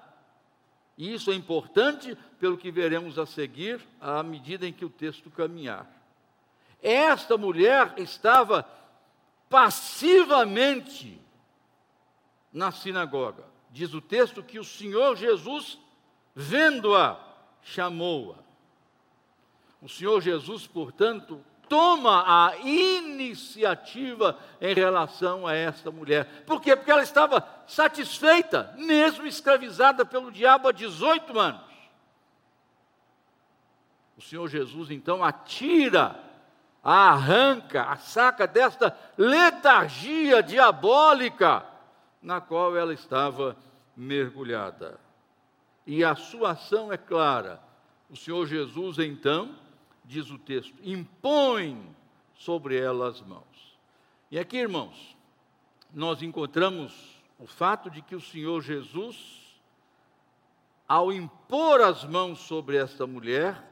E 0.96 1.12
isso 1.12 1.30
é 1.30 1.34
importante 1.34 2.16
pelo 2.40 2.56
que 2.56 2.70
veremos 2.70 3.18
a 3.18 3.26
seguir, 3.26 3.80
à 4.00 4.22
medida 4.22 4.66
em 4.66 4.72
que 4.72 4.84
o 4.84 4.90
texto 4.90 5.30
caminhar. 5.30 5.86
Esta 6.82 7.36
mulher 7.36 7.94
estava 7.98 8.66
passivamente 9.48 11.20
na 12.52 12.72
sinagoga. 12.72 13.44
Diz 13.72 13.94
o 13.94 14.02
texto 14.02 14.42
que 14.42 14.58
o 14.58 14.64
Senhor 14.64 15.16
Jesus, 15.16 15.78
vendo-a, 16.34 17.18
chamou-a. 17.62 18.36
O 19.80 19.88
Senhor 19.88 20.20
Jesus, 20.20 20.66
portanto, 20.66 21.42
toma 21.70 22.22
a 22.26 22.58
iniciativa 22.58 24.38
em 24.60 24.74
relação 24.74 25.46
a 25.46 25.54
esta 25.54 25.90
mulher. 25.90 26.44
Por 26.44 26.60
quê? 26.60 26.76
Porque 26.76 26.90
ela 26.90 27.02
estava 27.02 27.48
satisfeita, 27.66 28.74
mesmo 28.76 29.26
escravizada 29.26 30.04
pelo 30.04 30.30
diabo 30.30 30.68
há 30.68 30.72
18 30.72 31.38
anos. 31.38 31.72
O 34.18 34.20
Senhor 34.20 34.46
Jesus 34.48 34.90
então 34.90 35.24
atira, 35.24 36.20
a 36.84 37.08
arranca, 37.08 37.84
a 37.84 37.96
saca 37.96 38.46
desta 38.46 38.94
letargia 39.16 40.42
diabólica 40.42 41.71
na 42.22 42.40
qual 42.40 42.76
ela 42.76 42.94
estava 42.94 43.56
mergulhada. 43.96 45.00
E 45.86 46.04
a 46.04 46.14
sua 46.14 46.52
ação 46.52 46.92
é 46.92 46.96
clara. 46.96 47.60
O 48.08 48.16
Senhor 48.16 48.46
Jesus 48.46 48.98
então 48.98 49.56
diz 50.04 50.30
o 50.30 50.38
texto, 50.38 50.74
impõe 50.82 51.94
sobre 52.34 52.78
ela 52.78 53.08
as 53.08 53.20
mãos. 53.20 53.78
E 54.30 54.38
aqui, 54.38 54.56
irmãos, 54.58 55.16
nós 55.92 56.22
encontramos 56.22 57.20
o 57.38 57.46
fato 57.46 57.90
de 57.90 58.02
que 58.02 58.14
o 58.14 58.20
Senhor 58.20 58.62
Jesus, 58.62 59.60
ao 60.88 61.12
impor 61.12 61.80
as 61.80 62.04
mãos 62.04 62.40
sobre 62.40 62.76
esta 62.76 63.06
mulher, 63.06 63.62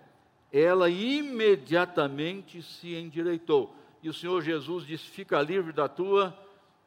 ela 0.52 0.90
imediatamente 0.90 2.62
se 2.62 2.94
endireitou. 2.94 3.74
E 4.02 4.08
o 4.08 4.14
Senhor 4.14 4.42
Jesus 4.42 4.86
disse: 4.86 5.04
Fica 5.04 5.40
livre 5.40 5.72
da 5.72 5.88
tua 5.88 6.36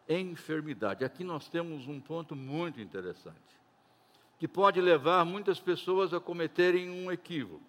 enfermidade. 0.07 1.05
Aqui 1.05 1.24
nós 1.24 1.48
temos 1.48 1.88
um 1.88 2.00
ponto 2.00 2.36
muito 2.36 2.81
interessante, 2.81 3.38
que 4.38 4.48
pode 4.48 4.81
levar 4.81 5.25
muitas 5.25 5.60
pessoas 5.60 6.13
a 6.13 6.19
cometerem 6.19 6.89
um 6.89 7.12
equívoco. 7.12 7.63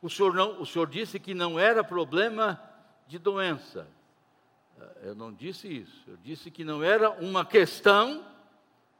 O 0.00 0.10
senhor, 0.10 0.34
não, 0.34 0.60
o 0.60 0.66
senhor 0.66 0.88
disse 0.88 1.18
que 1.18 1.34
não 1.34 1.58
era 1.58 1.84
problema 1.84 2.60
de 3.06 3.18
doença. 3.18 3.86
Eh, 4.78 4.98
eu 5.04 5.14
não 5.14 5.32
disse 5.32 5.68
isso. 5.68 6.02
Eu 6.08 6.16
disse 6.24 6.50
que 6.50 6.64
não 6.64 6.82
era 6.82 7.10
uma 7.10 7.44
questão 7.44 8.24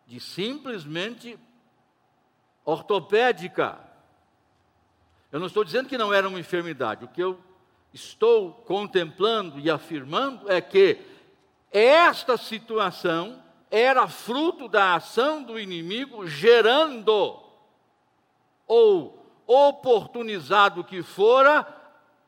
de 0.07 0.21
simplesmente 0.21 1.39
ortopédica. 2.65 3.79
Eu 5.31 5.41
não 5.41 5.47
estou 5.47 5.65
dizendo 5.65 5.89
que 5.89 5.99
não 5.99 6.13
era 6.13 6.29
uma 6.29 6.39
enfermidade. 6.39 7.05
O 7.05 7.09
que 7.09 7.23
eu 7.23 7.41
estou 7.93 8.53
contemplando 8.53 9.59
e 9.59 9.71
afirmando 9.71 10.51
é 10.51 10.61
que 10.61 10.99
esta 11.73 12.37
situação 12.37 13.43
era 13.71 14.07
fruto 14.07 14.69
da 14.69 14.97
ação 14.97 15.43
do 15.43 15.59
inimigo 15.59 16.27
gerando 16.27 17.41
ou 18.67 19.19
oportunizado 19.47 20.85
que 20.85 21.03
fora, 21.03 21.67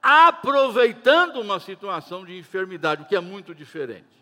aproveitando 0.02 1.40
uma 1.40 1.60
situação 1.60 2.24
de 2.24 2.36
enfermidade, 2.38 3.02
o 3.02 3.04
que 3.06 3.16
é 3.16 3.20
muito 3.20 3.54
diferente. 3.54 4.14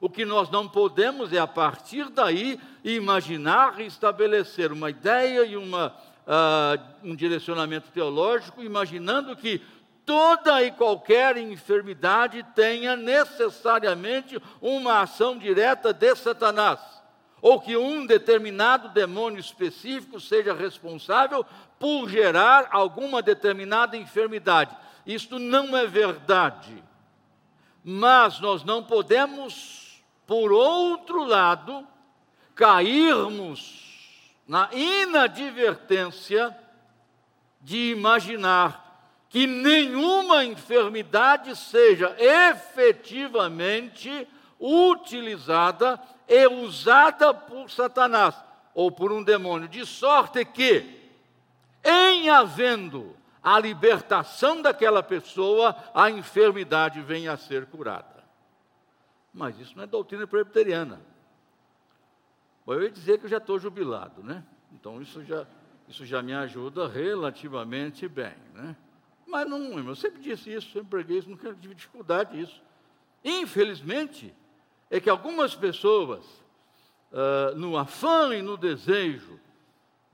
O 0.00 0.10
que 0.10 0.24
nós 0.24 0.50
não 0.50 0.68
podemos 0.68 1.32
é, 1.32 1.38
a 1.38 1.46
partir 1.46 2.10
daí, 2.10 2.60
imaginar 2.84 3.80
e 3.80 3.86
estabelecer 3.86 4.70
uma 4.70 4.90
ideia 4.90 5.44
e 5.44 5.56
uma, 5.56 5.88
uh, 6.26 7.08
um 7.08 7.16
direcionamento 7.16 7.90
teológico, 7.90 8.62
imaginando 8.62 9.34
que 9.34 9.62
toda 10.06 10.62
e 10.62 10.70
qualquer 10.70 11.36
enfermidade 11.36 12.42
tenha 12.54 12.94
necessariamente 12.94 14.40
uma 14.62 15.00
ação 15.00 15.36
direta 15.36 15.92
de 15.92 16.14
Satanás 16.14 16.80
ou 17.42 17.60
que 17.60 17.76
um 17.76 18.06
determinado 18.06 18.88
demônio 18.88 19.38
específico 19.38 20.18
seja 20.18 20.54
responsável 20.54 21.44
por 21.78 22.08
gerar 22.08 22.68
alguma 22.70 23.20
determinada 23.20 23.96
enfermidade. 23.96 24.74
Isto 25.04 25.38
não 25.38 25.76
é 25.76 25.86
verdade. 25.86 26.82
Mas 27.84 28.40
nós 28.40 28.64
não 28.64 28.82
podemos, 28.82 30.02
por 30.26 30.50
outro 30.50 31.24
lado, 31.24 31.86
cairmos 32.54 33.86
na 34.48 34.68
inadvertência 34.72 36.56
de 37.60 37.92
imaginar 37.92 38.85
que 39.28 39.46
nenhuma 39.46 40.44
enfermidade 40.44 41.54
seja 41.56 42.14
efetivamente 42.18 44.26
utilizada 44.58 46.00
e 46.28 46.46
usada 46.46 47.34
por 47.34 47.70
Satanás 47.70 48.34
ou 48.74 48.90
por 48.90 49.12
um 49.12 49.22
demônio, 49.22 49.68
de 49.68 49.86
sorte 49.86 50.44
que, 50.44 51.10
em 51.82 52.28
havendo 52.28 53.16
a 53.42 53.58
libertação 53.58 54.60
daquela 54.60 55.02
pessoa, 55.02 55.74
a 55.94 56.10
enfermidade 56.10 57.00
venha 57.00 57.32
a 57.32 57.36
ser 57.36 57.66
curada. 57.66 58.24
Mas 59.32 59.58
isso 59.58 59.76
não 59.76 59.84
é 59.84 59.86
doutrina 59.86 60.26
presbiteriana. 60.26 61.00
Bom, 62.66 62.74
eu 62.74 62.82
ia 62.82 62.90
dizer 62.90 63.18
que 63.18 63.26
eu 63.26 63.30
já 63.30 63.38
estou 63.38 63.58
jubilado, 63.58 64.22
né? 64.22 64.44
Então 64.72 65.00
isso 65.00 65.24
já, 65.24 65.46
isso 65.88 66.04
já 66.04 66.20
me 66.20 66.34
ajuda 66.34 66.88
relativamente 66.88 68.08
bem, 68.08 68.34
né? 68.52 68.76
Mas 69.26 69.48
não, 69.48 69.78
eu 69.78 69.96
sempre 69.96 70.20
disse 70.20 70.52
isso, 70.52 70.72
sempre 70.72 70.88
preguei 70.88 71.18
isso, 71.18 71.28
nunca 71.28 71.52
tive 71.54 71.74
dificuldade 71.74 72.36
nisso. 72.36 72.62
Infelizmente, 73.24 74.32
é 74.88 75.00
que 75.00 75.10
algumas 75.10 75.54
pessoas, 75.54 76.24
uh, 77.10 77.56
no 77.56 77.76
afã 77.76 78.34
e 78.34 78.40
no 78.40 78.56
desejo 78.56 79.40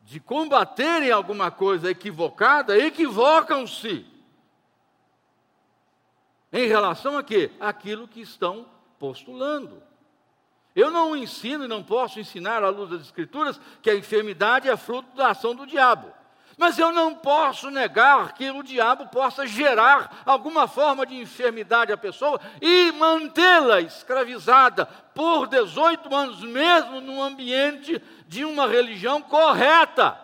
de 0.03 0.19
combaterem 0.19 1.11
alguma 1.11 1.51
coisa 1.51 1.91
equivocada, 1.91 2.77
equivocam-se. 2.77 4.07
Em 6.53 6.67
relação 6.67 7.17
a 7.17 7.23
quê? 7.23 7.51
Aquilo 7.61 8.09
que 8.09 8.21
estão 8.21 8.67
postulando. 8.99 9.83
Eu 10.75 10.91
não 10.91 11.15
ensino 11.15 11.65
e 11.65 11.69
não 11.69 11.83
posso 11.83 12.19
ensinar 12.19 12.63
à 12.65 12.71
luz 12.71 12.91
das 12.91 13.03
Escrituras 13.03 13.61
que 13.83 13.91
a 13.91 13.95
enfermidade 13.95 14.69
é 14.69 14.77
fruto 14.77 15.15
da 15.15 15.29
ação 15.29 15.55
do 15.55 15.67
diabo. 15.67 16.13
Mas 16.63 16.79
eu 16.79 16.93
não 16.93 17.13
posso 17.13 17.73
negar 17.73 18.35
que 18.35 18.49
o 18.53 18.63
diabo 18.63 19.09
possa 19.09 19.45
gerar 19.45 20.23
alguma 20.25 20.69
forma 20.69 21.05
de 21.05 21.17
enfermidade 21.17 21.93
à 21.93 21.97
pessoa 21.97 22.41
e 22.61 22.93
mantê-la 22.93 23.81
escravizada 23.81 24.87
por 24.87 25.49
18 25.49 26.15
anos, 26.15 26.41
mesmo 26.45 27.01
num 27.01 27.21
ambiente 27.21 28.01
de 28.29 28.45
uma 28.45 28.69
religião 28.69 29.21
correta, 29.21 30.17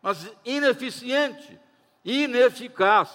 mas 0.00 0.30
ineficiente, 0.44 1.58
ineficaz. 2.04 3.10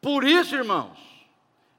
Por 0.00 0.22
isso, 0.22 0.54
irmãos, 0.54 1.00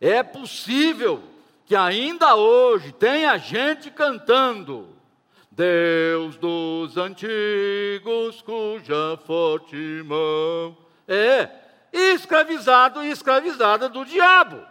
é 0.02 0.22
possível 0.22 1.24
que 1.66 1.78
ainda 1.78 2.36
hoje 2.36 2.92
tenha 2.92 3.38
gente 3.38 3.90
cantando 3.90 4.99
Deus 5.60 6.38
dos 6.38 6.96
antigos, 6.96 8.42
cuja 8.44 9.18
forte 9.26 9.76
mão 10.06 10.78
é 11.06 11.50
escravizado 11.92 13.04
e 13.04 13.12
escravizada 13.12 13.90
do 13.90 14.06
diabo. 14.06 14.66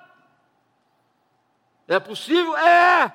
É 1.86 2.00
possível? 2.00 2.56
É. 2.56 3.12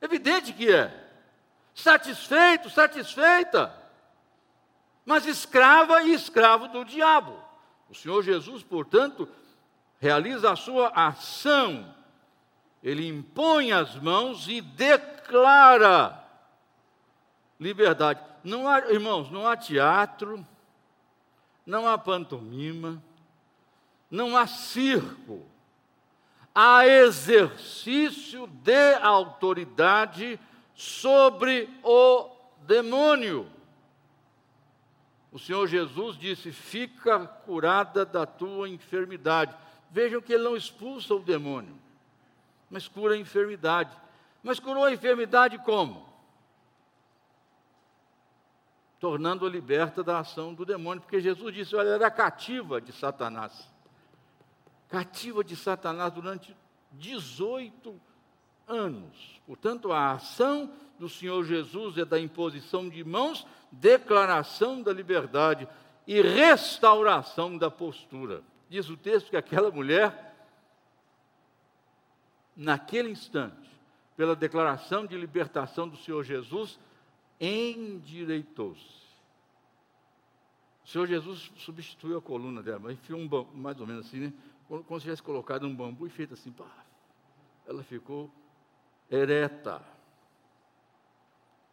Evidente 0.00 0.52
que 0.52 0.68
é. 0.68 0.92
Satisfeito, 1.72 2.68
satisfeita, 2.70 3.72
mas 5.06 5.26
escrava 5.26 6.02
e 6.02 6.12
escravo 6.12 6.66
do 6.66 6.84
diabo. 6.84 7.40
O 7.88 7.94
Senhor 7.94 8.20
Jesus, 8.24 8.64
portanto, 8.64 9.28
realiza 10.00 10.50
a 10.50 10.56
sua 10.56 10.88
ação 10.88 11.94
ele 12.84 13.08
impõe 13.08 13.72
as 13.72 13.96
mãos 13.96 14.46
e 14.46 14.60
declara 15.24 16.22
liberdade. 17.58 18.20
Não 18.42 18.68
há, 18.68 18.90
irmãos, 18.90 19.30
não 19.30 19.46
há 19.46 19.56
teatro, 19.56 20.46
não 21.64 21.88
há 21.88 21.96
pantomima, 21.96 23.02
não 24.10 24.36
há 24.36 24.46
circo. 24.46 25.42
Há 26.54 26.86
exercício 26.86 28.46
de 28.46 28.94
autoridade 29.02 30.38
sobre 30.74 31.68
o 31.82 32.30
demônio. 32.60 33.50
O 35.32 35.38
Senhor 35.38 35.66
Jesus 35.66 36.16
disse: 36.16 36.52
Fica 36.52 37.26
curada 37.26 38.04
da 38.04 38.24
tua 38.24 38.68
enfermidade. 38.68 39.56
Vejam 39.90 40.20
que 40.20 40.32
ele 40.32 40.44
não 40.44 40.56
expulsa 40.56 41.14
o 41.14 41.18
demônio 41.18 41.84
mas 42.74 42.88
cura 42.88 43.14
a 43.14 43.18
enfermidade. 43.18 43.96
Mas 44.44 44.60
curou 44.60 44.84
a 44.84 44.92
enfermidade 44.92 45.58
como? 45.58 46.14
tornando-a 49.04 49.50
liberta 49.50 50.02
da 50.02 50.20
ação 50.20 50.54
do 50.54 50.64
demônio, 50.64 51.02
porque 51.02 51.20
Jesus 51.20 51.54
disse: 51.54 51.76
olha, 51.76 51.90
era 51.90 52.10
cativa 52.10 52.80
de 52.80 52.90
Satanás. 52.90 53.70
Cativa 54.88 55.44
de 55.44 55.54
Satanás 55.54 56.10
durante 56.10 56.56
18 56.92 58.00
anos. 58.66 59.42
Portanto, 59.46 59.92
a 59.92 60.12
ação 60.12 60.72
do 60.98 61.06
Senhor 61.06 61.44
Jesus 61.44 61.98
é 61.98 62.04
da 62.06 62.18
imposição 62.18 62.88
de 62.88 63.04
mãos, 63.04 63.46
declaração 63.70 64.80
da 64.80 64.90
liberdade 64.90 65.68
e 66.06 66.22
restauração 66.22 67.58
da 67.58 67.70
postura. 67.70 68.42
Diz 68.70 68.88
o 68.88 68.96
texto 68.96 69.28
que 69.28 69.36
aquela 69.36 69.70
mulher, 69.70 70.34
naquele 72.56 73.10
instante, 73.10 73.70
pela 74.16 74.36
declaração 74.36 75.06
de 75.06 75.16
libertação 75.16 75.88
do 75.88 75.96
Senhor 75.96 76.22
Jesus, 76.22 76.78
endireitou-se. 77.40 79.04
O 80.84 80.88
Senhor 80.88 81.06
Jesus 81.06 81.50
substituiu 81.56 82.18
a 82.18 82.22
coluna 82.22 82.62
dela, 82.62 82.92
enfiou 82.92 83.18
um 83.18 83.26
bambu, 83.26 83.56
mais 83.56 83.80
ou 83.80 83.86
menos 83.86 84.06
assim, 84.06 84.20
né? 84.20 84.32
como 84.68 84.98
se 84.98 85.04
tivesse 85.04 85.22
colocado 85.22 85.66
um 85.66 85.74
bambu 85.74 86.06
e 86.06 86.10
feito 86.10 86.34
assim, 86.34 86.52
pá, 86.52 86.84
ela 87.66 87.82
ficou 87.82 88.30
ereta. 89.10 89.82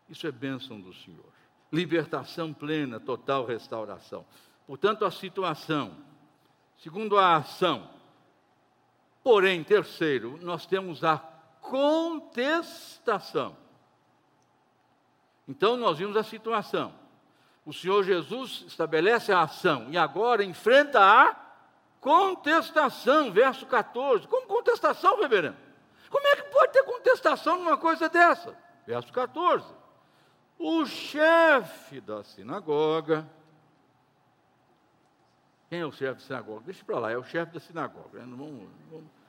Isso 0.09 0.27
é 0.27 0.31
bênção 0.31 0.79
do 0.79 0.93
Senhor. 0.93 1.31
Libertação 1.71 2.53
plena, 2.53 2.99
total 2.99 3.45
restauração. 3.45 4.25
Portanto, 4.67 5.05
a 5.05 5.11
situação. 5.11 5.97
Segundo 6.77 7.17
a 7.17 7.37
ação. 7.37 7.89
Porém, 9.23 9.63
terceiro, 9.63 10.37
nós 10.41 10.65
temos 10.65 11.03
a 11.03 11.17
contestação. 11.61 13.55
Então, 15.47 15.77
nós 15.77 15.97
vimos 15.97 16.17
a 16.17 16.23
situação. 16.23 16.93
O 17.65 17.71
Senhor 17.71 18.03
Jesus 18.03 18.63
estabelece 18.67 19.31
a 19.31 19.41
ação 19.41 19.87
e 19.89 19.97
agora 19.97 20.43
enfrenta 20.43 20.99
a 20.99 21.35
contestação, 21.99 23.31
verso 23.31 23.65
14. 23.65 24.27
Como 24.27 24.47
contestação, 24.47 25.19
reverendo? 25.19 25.57
Como 26.09 26.27
é 26.27 26.35
que 26.35 26.43
pode 26.43 26.73
ter 26.73 26.83
contestação 26.83 27.57
numa 27.57 27.77
coisa 27.77 28.09
dessa? 28.09 28.57
Verso 28.85 29.13
14. 29.13 29.65
O 30.57 30.85
chefe 30.85 32.01
da 32.01 32.23
sinagoga. 32.23 33.27
Quem 35.69 35.79
é 35.79 35.85
o 35.85 35.91
chefe 35.91 36.15
da 36.15 36.27
sinagoga? 36.27 36.61
Deixa 36.65 36.83
para 36.83 36.99
lá, 36.99 37.11
é 37.11 37.17
o 37.17 37.23
chefe 37.23 37.53
da 37.53 37.59
sinagoga. 37.59 38.19
Né? 38.19 38.25
Não 38.25 38.37
vamos, 38.37 38.69
vamos. 38.89 39.20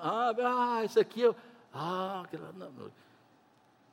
Ah, 0.00 0.32
ah, 0.38 0.84
isso 0.84 0.98
aqui 0.98 1.24
é. 1.24 1.34
Ah, 1.72 2.22
aquela, 2.24 2.52
não, 2.52 2.70
não. 2.70 2.90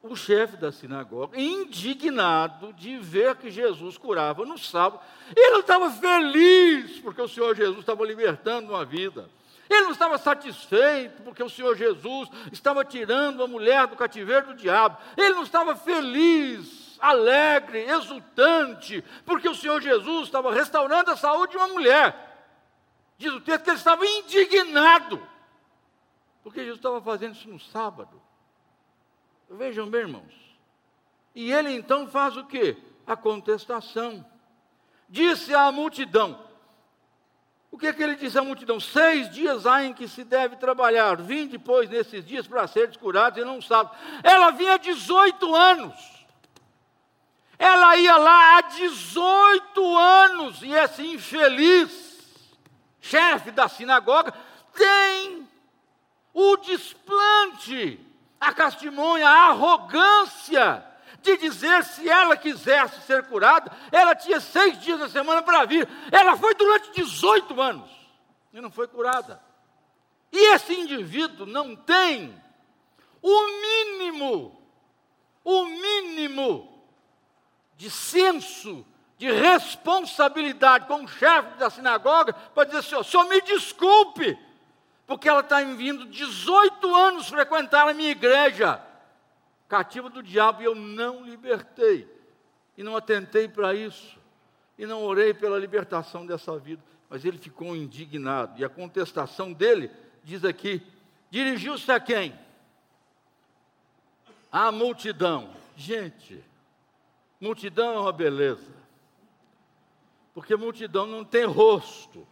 O 0.03 0.15
chefe 0.15 0.57
da 0.57 0.71
sinagoga, 0.71 1.39
indignado 1.39 2.73
de 2.73 2.97
ver 2.97 3.35
que 3.35 3.51
Jesus 3.51 3.99
curava 3.99 4.43
no 4.45 4.57
sábado, 4.57 4.99
ele 5.35 5.59
estava 5.59 5.91
feliz 5.91 6.99
porque 6.99 7.21
o 7.21 7.27
Senhor 7.27 7.55
Jesus 7.55 7.79
estava 7.79 8.03
libertando 8.03 8.73
uma 8.73 8.83
vida. 8.83 9.29
Ele 9.69 9.83
não 9.83 9.91
estava 9.91 10.17
satisfeito 10.17 11.21
porque 11.21 11.43
o 11.43 11.49
Senhor 11.49 11.77
Jesus 11.77 12.29
estava 12.51 12.83
tirando 12.83 13.43
a 13.43 13.47
mulher 13.47 13.87
do 13.87 13.95
cativeiro 13.95 14.47
do 14.47 14.55
diabo. 14.55 14.97
Ele 15.15 15.35
não 15.35 15.43
estava 15.43 15.75
feliz, 15.75 16.97
alegre, 16.99 17.79
exultante, 17.83 19.03
porque 19.25 19.47
o 19.47 19.55
Senhor 19.55 19.81
Jesus 19.81 20.25
estava 20.25 20.51
restaurando 20.51 21.11
a 21.11 21.15
saúde 21.15 21.51
de 21.51 21.57
uma 21.57 21.67
mulher. 21.67 22.30
Diz 23.21 23.31
o 23.33 23.39
texto 23.39 23.65
que 23.65 23.69
ele 23.69 23.77
estava 23.77 24.03
indignado, 24.03 25.21
porque 26.41 26.61
Jesus 26.61 26.79
estava 26.79 26.99
fazendo 26.99 27.35
isso 27.35 27.47
no 27.47 27.59
sábado. 27.59 28.19
Vejam 29.47 29.87
bem, 29.87 30.01
irmãos. 30.01 30.33
E 31.35 31.51
ele 31.51 31.71
então 31.71 32.07
faz 32.07 32.35
o 32.35 32.43
que? 32.45 32.75
A 33.05 33.15
contestação. 33.15 34.25
Disse 35.07 35.53
à 35.53 35.71
multidão: 35.71 36.43
o 37.69 37.77
que, 37.77 37.85
é 37.85 37.93
que 37.93 38.01
ele 38.01 38.15
diz 38.15 38.35
à 38.35 38.41
multidão? 38.41 38.79
Seis 38.79 39.29
dias 39.29 39.67
há 39.67 39.83
em 39.83 39.93
que 39.93 40.07
se 40.07 40.23
deve 40.23 40.55
trabalhar. 40.55 41.21
Vim 41.21 41.45
depois 41.45 41.87
nesses 41.91 42.25
dias 42.25 42.47
para 42.47 42.65
ser 42.65 42.97
curados 42.97 43.39
e 43.39 43.45
não 43.45 43.61
sabe. 43.61 43.91
Ela 44.23 44.49
vinha 44.49 44.73
há 44.73 44.77
18 44.77 45.55
anos. 45.55 45.93
Ela 47.59 47.97
ia 47.97 48.17
lá 48.17 48.57
há 48.57 48.61
18 48.61 49.95
anos 49.95 50.63
e 50.63 50.71
esse 50.71 51.05
infeliz 51.05 52.10
chefe 53.01 53.51
da 53.51 53.67
sinagoga 53.67 54.33
tem 54.73 55.49
o 56.33 56.55
desplante, 56.57 57.99
a 58.39 58.53
castimonha, 58.53 59.27
a 59.27 59.47
arrogância 59.47 60.85
de 61.21 61.37
dizer 61.37 61.83
se 61.83 62.09
ela 62.09 62.35
quisesse 62.35 63.01
ser 63.01 63.23
curada, 63.23 63.71
ela 63.91 64.15
tinha 64.15 64.39
seis 64.39 64.79
dias 64.79 64.99
na 64.99 65.09
semana 65.09 65.41
para 65.41 65.65
vir. 65.65 65.87
Ela 66.11 66.35
foi 66.35 66.55
durante 66.55 66.91
18 66.93 67.61
anos 67.61 67.89
e 68.53 68.59
não 68.59 68.71
foi 68.71 68.87
curada. 68.87 69.41
E 70.31 70.53
esse 70.53 70.73
indivíduo 70.73 71.45
não 71.45 71.75
tem 71.75 72.41
o 73.21 73.47
mínimo, 73.61 74.59
o 75.43 75.65
mínimo 75.65 76.83
de 77.75 77.89
senso, 77.89 78.85
de 79.21 79.31
responsabilidade 79.31 80.87
como 80.87 81.07
chefe 81.07 81.55
da 81.59 81.69
sinagoga 81.69 82.33
para 82.33 82.63
dizer 82.63 82.79
assim: 82.79 82.95
o 82.95 83.03
senhor 83.03 83.29
me 83.29 83.39
desculpe, 83.41 84.35
porque 85.05 85.29
ela 85.29 85.41
está 85.41 85.61
vindo 85.61 86.07
18 86.07 86.95
anos 86.95 87.29
frequentar 87.29 87.87
a 87.87 87.93
minha 87.93 88.09
igreja 88.09 88.81
cativa 89.69 90.09
do 90.09 90.23
diabo, 90.23 90.63
e 90.63 90.65
eu 90.65 90.73
não 90.73 91.23
libertei, 91.23 92.07
e 92.75 92.81
não 92.81 92.97
atentei 92.97 93.47
para 93.47 93.75
isso, 93.75 94.17
e 94.75 94.87
não 94.87 95.03
orei 95.03 95.35
pela 95.35 95.59
libertação 95.59 96.25
dessa 96.25 96.57
vida. 96.57 96.81
Mas 97.07 97.23
ele 97.23 97.37
ficou 97.37 97.75
indignado, 97.75 98.59
e 98.59 98.65
a 98.65 98.69
contestação 98.69 99.53
dele, 99.53 99.91
diz 100.23 100.43
aqui, 100.43 100.81
dirigiu-se 101.29 101.91
a 101.91 101.99
quem? 101.99 102.33
A 104.51 104.71
multidão. 104.71 105.51
Gente, 105.77 106.43
multidão 107.39 107.93
é 107.93 107.99
uma 107.99 108.11
beleza, 108.11 108.80
porque 110.33 110.55
multidão 110.55 111.05
não 111.05 111.23
tem 111.23 111.45
rosto, 111.45 112.27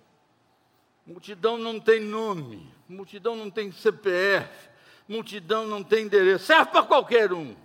multidão 1.06 1.58
não 1.58 1.80
tem 1.80 2.00
nome, 2.00 2.72
multidão 2.88 3.36
não 3.36 3.50
tem 3.50 3.72
CPF, 3.72 4.70
multidão 5.08 5.68
não 5.68 5.84
tem 5.84 6.06
endereço, 6.06 6.46
serve 6.46 6.72
para 6.72 6.84
qualquer 6.84 7.34
um. 7.34 7.56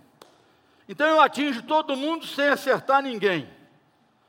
Então 0.87 1.07
eu 1.07 1.21
atinjo 1.21 1.63
todo 1.63 1.95
mundo 1.95 2.25
sem 2.25 2.47
acertar 2.47 3.01
ninguém, 3.01 3.49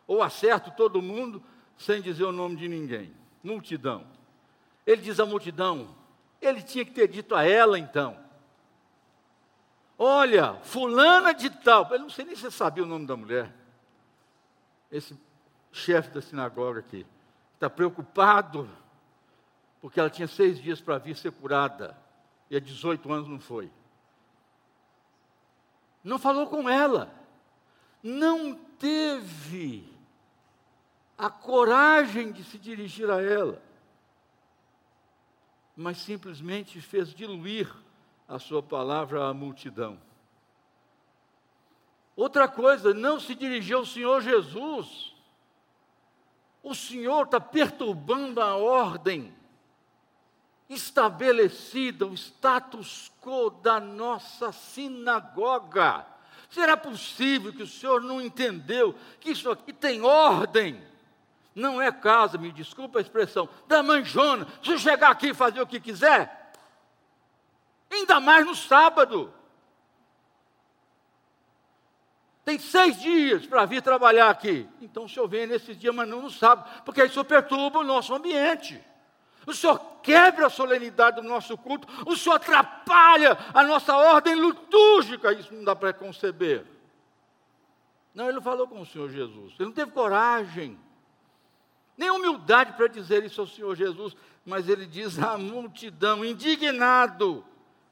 ou 0.07 0.23
acerto 0.23 0.71
todo 0.71 1.03
mundo 1.03 1.43
sem 1.77 2.01
dizer 2.01 2.25
o 2.25 2.33
nome 2.33 2.57
de 2.57 2.69
ninguém. 2.69 3.13
Multidão. 3.43 4.07
Ele 4.87 5.03
diz 5.03 5.19
a 5.19 5.27
multidão, 5.27 5.95
ele 6.41 6.63
tinha 6.63 6.85
que 6.85 6.93
ter 6.93 7.09
dito 7.09 7.35
a 7.35 7.45
ela 7.45 7.79
então. 7.79 8.17
Olha, 9.99 10.55
fulana 10.63 11.33
de 11.33 11.51
tal, 11.51 11.89
eu 11.91 11.99
não 11.99 12.11
sei 12.11 12.25
nem 12.25 12.37
se 12.37 12.51
sabia 12.51 12.85
o 12.85 12.87
nome 12.87 13.07
da 13.07 13.17
mulher. 13.17 13.53
Esse 14.91 15.17
chefe 15.77 16.11
da 16.11 16.23
sinagoga 16.23 16.81
aqui 16.81 17.07
está 17.55 17.69
preocupado 17.69 18.69
porque 19.81 20.01
ela 20.01 20.11
tinha 20.11 20.27
seis 20.27 20.61
dias 20.61 20.81
para 20.81 20.99
vir 20.99 21.15
ser 21.17 21.31
curada 21.33 21.97
e 22.51 22.57
há 22.57 22.61
18 22.61 23.13
anos 23.13 23.29
não 23.29 23.39
foi. 23.39 23.71
Não 26.03 26.19
falou 26.19 26.47
com 26.47 26.69
ela, 26.69 27.13
não 28.03 28.55
teve 28.55 29.93
a 31.19 31.29
coragem 31.29 32.33
de 32.33 32.45
se 32.45 32.59
dirigir 32.59 33.11
a 33.11 33.21
ela, 33.21 33.63
mas 35.77 35.99
simplesmente 35.99 36.81
fez 36.81 37.13
diluir 37.13 37.73
a 38.29 38.39
sua 38.39 38.63
palavra 38.63 39.29
à 39.29 39.35
multidão. 39.35 40.01
Outra 42.15 42.49
coisa, 42.49 42.95
não 42.95 43.21
se 43.21 43.35
dirigiu 43.35 43.79
ao 43.79 43.87
Senhor 43.87 44.23
Jesus. 44.23 45.16
O 46.67 46.75
Senhor 46.75 47.27
está 47.27 47.39
perturbando 47.39 48.41
a 48.41 48.57
ordem 48.57 49.33
estabelecida 50.69 52.05
o 52.05 52.13
status 52.13 53.13
quo 53.23 53.51
da 53.51 53.79
nossa 53.79 54.51
sinagoga. 54.51 56.05
Será 56.51 56.77
possível 56.77 57.53
que 57.53 57.63
o 57.63 57.69
senhor 57.69 58.01
não 58.01 58.21
entendeu 58.21 58.97
que 59.21 59.31
isso 59.31 59.49
aqui 59.49 59.73
tem 59.73 60.03
ordem? 60.03 60.83
Não 61.55 61.81
é 61.81 61.93
casa, 61.93 62.37
me 62.37 62.51
desculpa 62.51 62.99
a 62.99 63.03
expressão, 63.03 63.49
da 63.69 63.81
manjona, 63.81 64.45
se 64.61 64.77
chegar 64.77 65.13
aqui 65.13 65.29
e 65.29 65.35
fazer 65.35 65.61
o 65.61 65.69
que 65.69 65.79
quiser. 65.79 66.53
Ainda 67.89 68.19
mais 68.19 68.45
no 68.45 68.57
sábado. 68.57 69.33
Tem 72.47 72.59
seis 72.59 72.99
dias 72.99 73.45
para 73.45 73.67
vir 73.67 73.83
trabalhar 73.83 74.31
aqui. 74.31 74.67
Então 74.81 75.05
o 75.05 75.09
senhor 75.09 75.29
vem 75.29 75.47
nesses 75.47 75.77
dias, 75.77 75.95
mas 75.95 76.09
não 76.09 76.23
no 76.23 76.31
sábado, 76.31 76.83
porque 76.83 77.05
isso 77.05 77.23
perturba 77.27 77.81
o 77.81 77.85
nosso 77.85 78.15
ambiente 78.15 78.83
o 79.47 79.55
Senhor 79.55 79.79
quebra 80.03 80.49
a 80.49 80.51
solenidade 80.51 81.23
do 81.23 81.29
nosso 81.29 81.57
culto, 81.57 81.87
o 82.05 82.17
Senhor 82.17 82.35
atrapalha 82.35 83.39
a 83.55 83.63
nossa 83.63 83.97
ordem 83.97 84.35
litúrgica, 84.35 85.33
isso 85.33 85.55
não 85.55 85.63
dá 85.63 85.77
para 85.77 85.93
conceber. 85.93 86.67
Não, 88.13 88.25
ele 88.25 88.35
não 88.35 88.43
falou 88.43 88.67
com 88.67 88.81
o 88.81 88.87
Senhor 88.87 89.09
Jesus. 89.09 89.55
Ele 89.59 89.67
não 89.69 89.73
teve 89.73 89.93
coragem, 89.93 90.77
nem 91.97 92.11
humildade 92.11 92.73
para 92.73 92.89
dizer 92.89 93.23
isso 93.25 93.41
ao 93.41 93.47
Senhor 93.47 93.75
Jesus. 93.77 94.17
Mas 94.45 94.69
ele 94.69 94.87
diz 94.87 95.19
à 95.19 95.39
multidão, 95.39 96.25
indignado, 96.25 97.45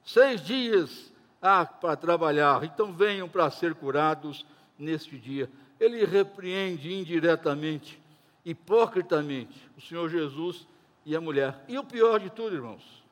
seis 0.05 0.41
dias 0.41 1.13
ah, 1.47 1.67
para 1.67 1.95
trabalhar, 1.95 2.65
então 2.65 2.91
venham 2.91 3.29
para 3.29 3.51
ser 3.51 3.75
curados 3.75 4.47
neste 4.79 5.19
dia. 5.19 5.51
Ele 5.79 6.07
repreende 6.07 6.91
indiretamente, 6.91 8.01
hipocritamente, 8.47 9.71
o 9.77 9.81
Senhor 9.83 10.09
Jesus 10.09 10.67
e 11.05 11.15
a 11.15 11.21
mulher. 11.21 11.63
E 11.69 11.79
o 11.79 11.85
pior 11.85 12.19
de 12.19 12.31
tudo, 12.31 12.57
irmãos, 12.57 13.05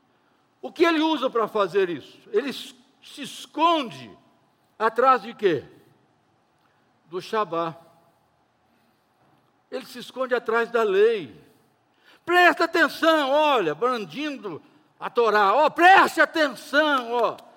o 0.62 0.72
que 0.72 0.82
ele 0.82 1.00
usa 1.00 1.28
para 1.28 1.46
fazer 1.46 1.90
isso? 1.90 2.18
Ele 2.32 2.50
se 2.54 3.20
esconde 3.20 4.10
atrás 4.78 5.20
de 5.20 5.34
quê? 5.34 5.64
Do 7.10 7.20
Shabá. 7.20 7.76
Ele 9.70 9.84
se 9.84 9.98
esconde 9.98 10.34
atrás 10.34 10.70
da 10.70 10.82
lei. 10.82 11.38
Presta 12.24 12.64
atenção, 12.64 13.30
olha, 13.30 13.74
brandindo 13.74 14.62
a 14.98 15.10
Torá. 15.10 15.52
Ó, 15.52 15.66
oh, 15.66 15.70
preste 15.70 16.18
atenção, 16.18 17.12
ó. 17.12 17.36
Oh. 17.36 17.51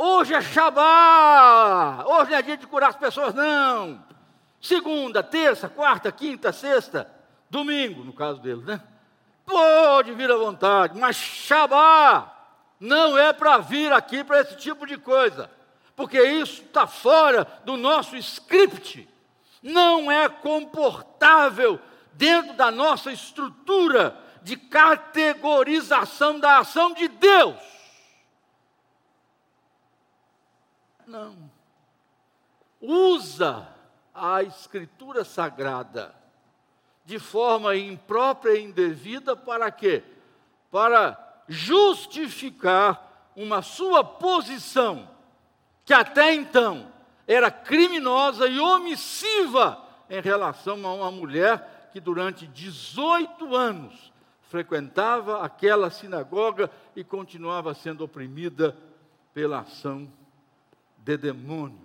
Hoje 0.00 0.32
é 0.32 0.40
Shabá. 0.40 2.04
Hoje 2.06 2.30
não 2.30 2.38
é 2.38 2.42
dia 2.42 2.56
de 2.56 2.68
curar 2.68 2.90
as 2.90 2.96
pessoas, 2.96 3.34
não. 3.34 4.00
Segunda, 4.60 5.24
terça, 5.24 5.68
quarta, 5.68 6.12
quinta, 6.12 6.52
sexta, 6.52 7.10
domingo, 7.50 8.04
no 8.04 8.12
caso 8.12 8.40
dele, 8.40 8.62
né? 8.64 8.80
Pode 9.44 10.12
vir 10.12 10.30
à 10.30 10.36
vontade, 10.36 10.96
mas 10.96 11.16
Shabá 11.16 12.32
não 12.78 13.18
é 13.18 13.32
para 13.32 13.58
vir 13.58 13.92
aqui 13.92 14.22
para 14.22 14.40
esse 14.40 14.56
tipo 14.56 14.86
de 14.86 14.96
coisa, 14.96 15.50
porque 15.96 16.22
isso 16.22 16.62
está 16.62 16.86
fora 16.86 17.44
do 17.64 17.76
nosso 17.76 18.16
script, 18.16 19.08
não 19.60 20.12
é 20.12 20.28
comportável 20.28 21.80
dentro 22.12 22.52
da 22.52 22.70
nossa 22.70 23.10
estrutura 23.10 24.16
de 24.44 24.56
categorização 24.56 26.38
da 26.38 26.58
ação 26.58 26.94
de 26.94 27.08
Deus. 27.08 27.77
Não. 31.08 31.50
Usa 32.82 33.66
a 34.14 34.42
Escritura 34.42 35.24
Sagrada 35.24 36.14
de 37.04 37.18
forma 37.18 37.74
imprópria 37.74 38.58
e 38.58 38.64
indevida 38.64 39.34
para 39.34 39.70
quê? 39.70 40.04
Para 40.70 41.42
justificar 41.48 43.30
uma 43.34 43.62
sua 43.62 44.04
posição 44.04 45.08
que 45.82 45.94
até 45.94 46.34
então 46.34 46.92
era 47.26 47.50
criminosa 47.50 48.46
e 48.46 48.60
omissiva 48.60 49.82
em 50.10 50.20
relação 50.20 50.86
a 50.86 50.92
uma 50.92 51.10
mulher 51.10 51.88
que 51.90 52.00
durante 52.00 52.46
18 52.46 53.56
anos 53.56 54.12
frequentava 54.42 55.42
aquela 55.42 55.88
sinagoga 55.88 56.70
e 56.94 57.02
continuava 57.02 57.72
sendo 57.72 58.04
oprimida 58.04 58.76
pela 59.32 59.60
ação 59.60 60.06
de 60.98 61.16
demônios. 61.16 61.78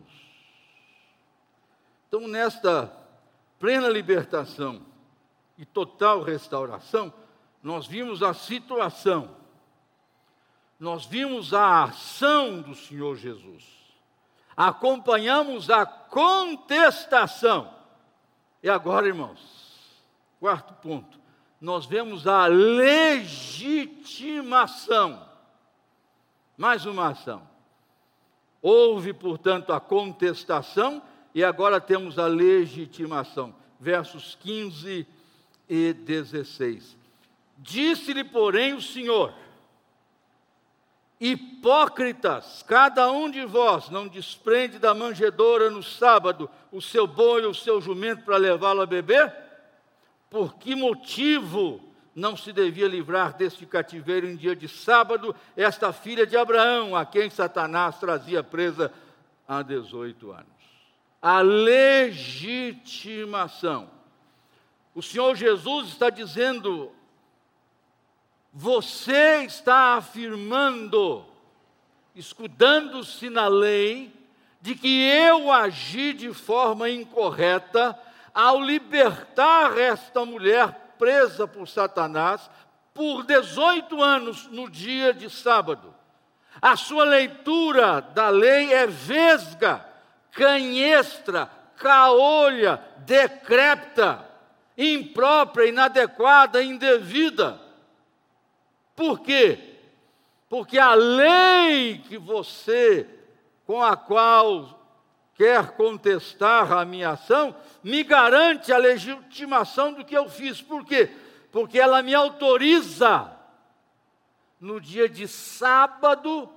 Então, 2.07 2.27
nesta 2.27 2.91
plena 3.59 3.89
libertação 3.89 4.81
e 5.57 5.65
total 5.65 6.21
restauração, 6.21 7.11
nós 7.61 7.87
vimos 7.87 8.21
a 8.21 8.33
situação, 8.33 9.35
nós 10.79 11.05
vimos 11.05 11.53
a 11.53 11.85
ação 11.85 12.61
do 12.61 12.75
Senhor 12.75 13.15
Jesus, 13.15 13.63
acompanhamos 14.55 15.69
a 15.69 15.85
contestação. 15.85 17.73
E 18.61 18.69
agora, 18.69 19.07
irmãos, 19.07 20.03
quarto 20.39 20.73
ponto, 20.75 21.19
nós 21.59 21.85
vemos 21.85 22.25
a 22.27 22.47
legitimação. 22.47 25.29
Mais 26.57 26.85
uma 26.85 27.09
ação. 27.11 27.52
Houve, 28.63 29.13
portanto, 29.13 29.71
a 29.71 29.79
contestação 29.79 31.03
e 31.35 31.43
agora 31.43 31.79
temos 31.79 32.17
a 32.17 32.25
legitimação. 32.25 33.53
Versos 33.79 34.35
15 34.41 35.05
e 35.69 35.93
16. 35.93 36.97
Disse-lhe, 37.59 38.23
porém, 38.23 38.73
o 38.73 38.81
Senhor: 38.81 39.31
Hipócritas, 41.19 42.63
cada 42.67 43.11
um 43.11 43.29
de 43.29 43.45
vós 43.45 43.89
não 43.91 44.07
desprende 44.07 44.79
da 44.79 44.95
manjedoura 44.95 45.69
no 45.69 45.83
sábado 45.83 46.49
o 46.71 46.81
seu 46.81 47.05
boi 47.05 47.45
ou 47.45 47.51
o 47.51 47.55
seu 47.55 47.79
jumento 47.79 48.23
para 48.23 48.37
levá-lo 48.37 48.81
a 48.81 48.85
beber? 48.87 49.43
por 50.33 50.55
que 50.55 50.73
motivo 50.73 51.79
não 52.15 52.37
se 52.37 52.53
devia 52.53 52.87
livrar 52.87 53.33
deste 53.33 53.65
cativeiro 53.65 54.27
em 54.27 54.35
dia 54.35 54.55
de 54.55 54.67
sábado 54.67 55.35
esta 55.57 55.91
filha 55.91 56.27
de 56.27 56.37
Abraão, 56.37 56.95
a 56.95 57.03
quem 57.05 57.27
Satanás 57.29 57.99
trazia 57.99 58.41
presa 58.43 58.93
há 59.47 59.63
18 59.63 60.31
anos? 60.31 60.45
A 61.21 61.41
legitimação. 61.41 63.89
O 64.93 65.01
Senhor 65.01 65.35
Jesus 65.35 65.87
está 65.89 66.11
dizendo, 66.11 66.91
você 68.53 69.43
está 69.43 69.95
afirmando, 69.95 71.25
escudando-se 72.13 73.29
na 73.29 73.47
lei, 73.47 74.13
de 74.61 74.75
que 74.75 74.87
eu 74.87 75.51
agi 75.51 76.13
de 76.13 76.31
forma 76.31 76.87
incorreta 76.89 77.99
ao 78.33 78.61
libertar 78.61 79.77
esta 79.77 80.23
mulher 80.23 80.82
presa 81.03 81.45
por 81.45 81.67
Satanás 81.67 82.49
por 82.93 83.25
18 83.25 84.01
anos 84.01 84.47
no 84.47 84.69
dia 84.69 85.13
de 85.13 85.29
sábado. 85.29 85.93
A 86.61 86.77
sua 86.77 87.03
leitura 87.03 87.99
da 87.99 88.29
lei 88.29 88.71
é 88.71 88.87
vesga, 88.87 89.85
canhestra, 90.31 91.51
caolha, 91.75 92.81
decrépita, 92.99 94.25
imprópria, 94.77 95.67
inadequada, 95.67 96.63
indevida. 96.63 97.59
Por 98.95 99.19
quê? 99.19 99.59
Porque 100.47 100.79
a 100.79 100.93
lei 100.93 101.97
que 101.97 102.17
você, 102.17 103.09
com 103.67 103.83
a 103.83 103.97
qual 103.97 104.82
quer 105.35 105.71
contestar 105.71 106.71
a 106.71 106.85
minha 106.85 107.11
ação, 107.11 107.55
me 107.83 108.03
garante 108.03 108.71
a 108.71 108.77
legitimação 108.77 109.93
do 109.93 110.05
que 110.05 110.15
eu 110.15 110.29
fiz. 110.29 110.61
Por 110.61 110.85
quê? 110.85 111.09
Porque 111.51 111.79
ela 111.79 112.01
me 112.01 112.13
autoriza, 112.13 113.31
no 114.59 114.79
dia 114.79 115.09
de 115.09 115.27
sábado, 115.27 116.49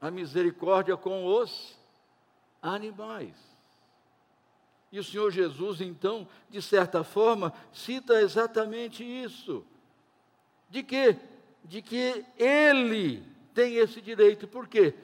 a 0.00 0.10
misericórdia 0.10 0.96
com 0.96 1.26
os 1.26 1.78
animais. 2.60 3.34
E 4.92 4.98
o 4.98 5.04
Senhor 5.04 5.30
Jesus, 5.30 5.80
então, 5.80 6.26
de 6.48 6.60
certa 6.60 7.04
forma, 7.04 7.52
cita 7.72 8.20
exatamente 8.20 9.04
isso. 9.04 9.64
De 10.68 10.82
que? 10.82 11.16
De 11.64 11.80
que 11.80 12.24
ele 12.36 13.22
tem 13.54 13.76
esse 13.76 14.00
direito. 14.00 14.48
Por 14.48 14.66
quê? 14.66 14.94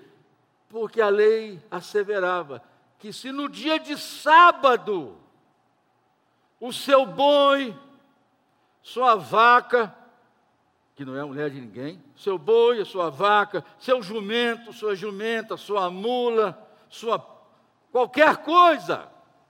Porque 0.68 1.00
a 1.00 1.08
lei 1.08 1.60
asseverava 1.70 2.62
que 2.98 3.12
se 3.12 3.30
no 3.30 3.48
dia 3.48 3.78
de 3.78 3.96
sábado 3.96 5.16
o 6.60 6.72
seu 6.72 7.04
boi, 7.04 7.76
sua 8.82 9.16
vaca, 9.16 9.94
que 10.94 11.04
não 11.04 11.16
é 11.16 11.22
mulher 11.22 11.50
de 11.50 11.60
ninguém, 11.60 12.02
seu 12.16 12.38
boi, 12.38 12.80
a 12.80 12.84
sua 12.84 13.10
vaca, 13.10 13.64
seu 13.78 14.02
jumento, 14.02 14.72
sua 14.72 14.96
jumenta, 14.96 15.56
sua 15.56 15.90
mula, 15.90 16.58
sua 16.88 17.18
qualquer 17.92 18.38
coisa, 18.38 19.08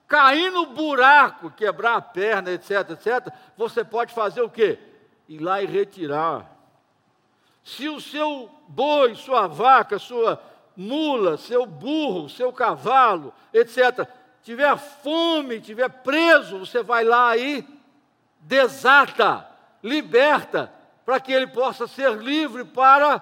cair 0.08 0.50
no 0.50 0.66
buraco, 0.66 1.50
quebrar 1.50 1.96
a 1.96 2.02
perna, 2.02 2.50
etc, 2.50 2.90
etc, 2.90 3.32
você 3.56 3.84
pode 3.84 4.12
fazer 4.12 4.40
o 4.40 4.50
quê? 4.50 4.78
Ir 5.28 5.38
lá 5.38 5.62
e 5.62 5.66
retirar. 5.66 6.56
Se 7.62 7.88
o 7.88 8.00
seu 8.00 8.50
boi, 8.68 9.14
sua 9.14 9.46
vaca, 9.46 9.98
sua 9.98 10.42
mula, 10.76 11.36
seu 11.36 11.64
burro, 11.64 12.28
seu 12.28 12.52
cavalo, 12.52 13.32
etc., 13.52 14.06
tiver 14.42 14.76
fome, 14.76 15.60
tiver 15.60 15.88
preso, 15.88 16.60
você 16.60 16.82
vai 16.82 17.02
lá 17.02 17.36
e 17.36 17.66
desata, 18.40 19.48
liberta, 19.82 20.72
para 21.04 21.18
que 21.18 21.32
ele 21.32 21.46
possa 21.48 21.86
ser 21.86 22.12
livre 22.16 22.64
para 22.64 23.20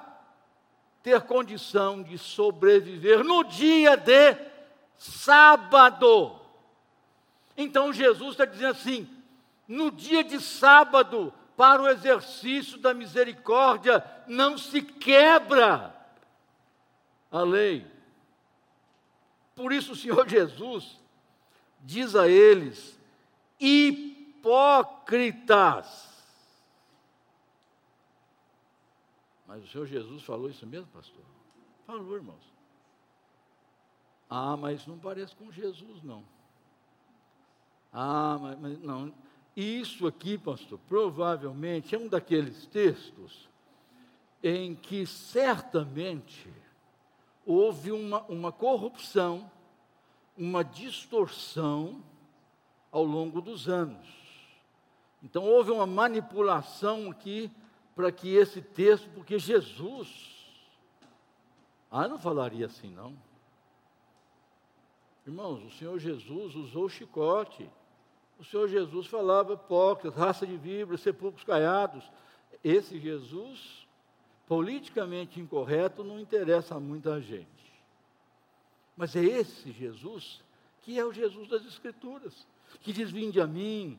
ter 1.02 1.20
condição 1.22 2.02
de 2.02 2.18
sobreviver 2.18 3.22
no 3.22 3.44
dia 3.44 3.96
de 3.96 4.36
sábado. 4.98 6.38
Então 7.56 7.92
Jesus 7.92 8.32
está 8.32 8.44
dizendo 8.44 8.72
assim: 8.72 9.08
no 9.68 9.90
dia 9.90 10.24
de 10.24 10.40
sábado, 10.40 11.32
para 11.56 11.82
o 11.82 11.88
exercício 11.88 12.78
da 12.78 12.92
misericórdia, 12.92 14.04
não 14.26 14.58
se 14.58 14.82
quebra 14.82 15.93
a 17.34 17.42
lei. 17.42 17.86
Por 19.56 19.72
isso 19.72 19.92
o 19.92 19.96
Senhor 19.96 20.26
Jesus 20.30 21.00
diz 21.80 22.14
a 22.14 22.28
eles: 22.28 22.96
hipócritas. 23.58 24.94
Mas 29.46 29.64
o 29.64 29.66
Senhor 29.66 29.86
Jesus 29.86 30.22
falou 30.22 30.48
isso 30.48 30.64
mesmo, 30.66 30.86
pastor? 30.86 31.24
Falou, 31.86 32.14
irmãos. 32.14 32.54
Ah, 34.30 34.56
mas 34.56 34.86
não 34.86 34.98
parece 34.98 35.34
com 35.36 35.50
Jesus, 35.52 36.02
não. 36.02 36.24
Ah, 37.92 38.38
mas, 38.40 38.58
mas 38.58 38.80
não. 38.80 39.12
Isso 39.56 40.06
aqui, 40.06 40.38
pastor, 40.38 40.78
provavelmente 40.88 41.94
é 41.94 41.98
um 41.98 42.08
daqueles 42.08 42.66
textos 42.66 43.48
em 44.42 44.74
que 44.74 45.06
certamente 45.06 46.50
houve 47.46 47.92
uma, 47.92 48.22
uma 48.22 48.52
corrupção, 48.52 49.50
uma 50.36 50.62
distorção 50.62 52.02
ao 52.90 53.04
longo 53.04 53.40
dos 53.40 53.68
anos. 53.68 54.06
Então 55.22 55.44
houve 55.44 55.70
uma 55.70 55.86
manipulação 55.86 57.10
aqui 57.10 57.50
para 57.94 58.10
que 58.10 58.34
esse 58.34 58.60
texto, 58.60 59.08
porque 59.14 59.38
Jesus, 59.38 60.58
ah, 61.90 62.08
não 62.08 62.18
falaria 62.18 62.66
assim 62.66 62.90
não. 62.90 63.16
Irmãos, 65.26 65.64
o 65.64 65.70
Senhor 65.70 65.98
Jesus 65.98 66.54
usou 66.54 66.84
o 66.84 66.88
chicote. 66.90 67.70
O 68.38 68.44
Senhor 68.44 68.68
Jesus 68.68 69.06
falava 69.06 69.54
hipócritas, 69.54 70.14
raça 70.18 70.46
de 70.46 70.56
víboras, 70.56 71.00
sepulcros 71.00 71.44
caiados. 71.44 72.04
Esse 72.62 72.98
Jesus, 72.98 73.83
politicamente 74.46 75.40
incorreto, 75.40 76.04
não 76.04 76.20
interessa 76.20 76.74
a 76.74 76.80
muita 76.80 77.20
gente. 77.20 77.48
Mas 78.96 79.16
é 79.16 79.22
esse 79.24 79.72
Jesus 79.72 80.42
que 80.84 80.98
é 80.98 81.04
o 81.04 81.12
Jesus 81.12 81.48
das 81.48 81.64
Escrituras, 81.64 82.46
que 82.82 82.92
diz: 82.92 83.10
Vinde 83.10 83.40
a 83.40 83.46
mim, 83.46 83.98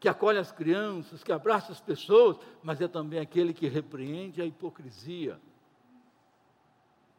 que 0.00 0.08
acolhe 0.08 0.38
as 0.38 0.50
crianças, 0.50 1.22
que 1.22 1.30
abraça 1.30 1.70
as 1.70 1.80
pessoas, 1.80 2.38
mas 2.62 2.80
é 2.80 2.88
também 2.88 3.20
aquele 3.20 3.52
que 3.52 3.68
repreende 3.68 4.40
a 4.40 4.46
hipocrisia. 4.46 5.38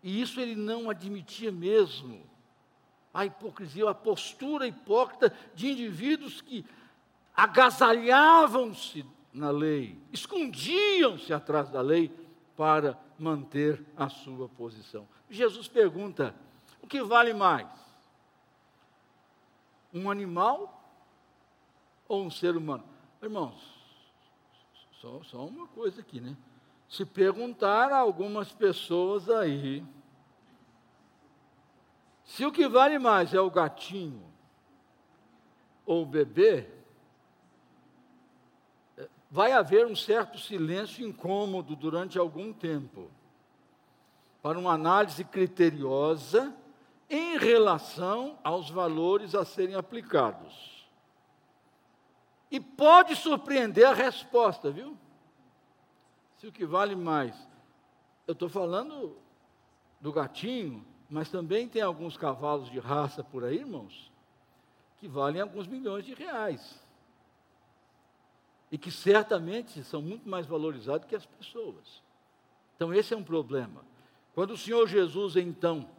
E 0.01 0.19
isso 0.21 0.39
ele 0.41 0.55
não 0.55 0.89
admitia 0.89 1.51
mesmo 1.51 2.23
a 3.13 3.25
hipocrisia, 3.25 3.89
a 3.89 3.93
postura 3.93 4.67
hipócrita 4.67 5.31
de 5.53 5.69
indivíduos 5.69 6.41
que 6.41 6.65
agasalhavam-se 7.35 9.05
na 9.31 9.51
lei, 9.51 9.99
escondiam-se 10.11 11.33
atrás 11.33 11.69
da 11.69 11.81
lei 11.81 12.11
para 12.55 12.97
manter 13.17 13.83
a 13.95 14.09
sua 14.09 14.47
posição. 14.49 15.07
Jesus 15.29 15.67
pergunta: 15.67 16.35
o 16.81 16.87
que 16.87 17.01
vale 17.01 17.33
mais? 17.33 17.67
Um 19.93 20.09
animal 20.09 20.83
ou 22.07 22.23
um 22.23 22.31
ser 22.31 22.55
humano? 22.55 22.83
Irmãos, 23.21 23.75
só, 25.01 25.21
só 25.23 25.45
uma 25.45 25.67
coisa 25.67 26.01
aqui, 26.01 26.19
né? 26.19 26.35
Se 26.87 27.05
perguntar 27.05 27.91
a 27.91 27.97
algumas 27.97 28.51
pessoas 28.51 29.29
aí, 29.29 29.83
se 32.23 32.45
o 32.45 32.51
que 32.51 32.67
vale 32.67 32.99
mais 32.99 33.33
é 33.33 33.39
o 33.39 33.49
gatinho 33.49 34.23
ou 35.85 36.03
o 36.03 36.05
bebê, 36.05 36.67
vai 39.35 39.51
haver 39.51 39.85
um 39.85 39.97
certo 39.97 40.39
silêncio 40.39 41.05
incômodo 41.05 41.75
durante 41.75 42.17
algum 42.17 42.53
tempo 42.53 43.11
para 44.41 44.57
uma 44.57 44.71
análise 44.71 45.25
criteriosa 45.25 46.55
em 47.09 47.37
relação 47.37 48.39
aos 48.45 48.69
valores 48.69 49.35
a 49.35 49.43
serem 49.43 49.75
aplicados. 49.75 50.87
E 52.49 52.61
pode 52.61 53.13
surpreender 53.13 53.85
a 53.85 53.93
resposta, 53.93 54.71
viu? 54.71 54.97
Se 56.37 56.47
o 56.47 56.51
que 56.51 56.65
vale 56.65 56.95
mais. 56.95 57.35
Eu 58.25 58.31
estou 58.31 58.47
falando 58.47 59.17
do 59.99 60.13
gatinho, 60.13 60.85
mas 61.09 61.29
também 61.29 61.67
tem 61.67 61.81
alguns 61.81 62.15
cavalos 62.15 62.71
de 62.71 62.79
raça 62.79 63.21
por 63.21 63.43
aí, 63.43 63.57
irmãos, 63.57 64.09
que 64.95 65.09
valem 65.09 65.41
alguns 65.41 65.67
milhões 65.67 66.05
de 66.05 66.13
reais. 66.13 66.84
E 68.75 68.77
que 68.77 68.91
certamente 68.91 69.81
são 69.85 70.01
muito 70.01 70.27
mais 70.27 70.45
valorizados 70.45 71.07
que 71.07 71.15
as 71.15 71.25
pessoas. 71.25 72.03
Então, 72.75 72.93
esse 72.93 73.13
é 73.13 73.17
um 73.17 73.23
problema. 73.23 73.85
Quando 74.33 74.51
o 74.51 74.57
Senhor 74.57 74.85
Jesus, 74.85 75.37
então, 75.37 75.89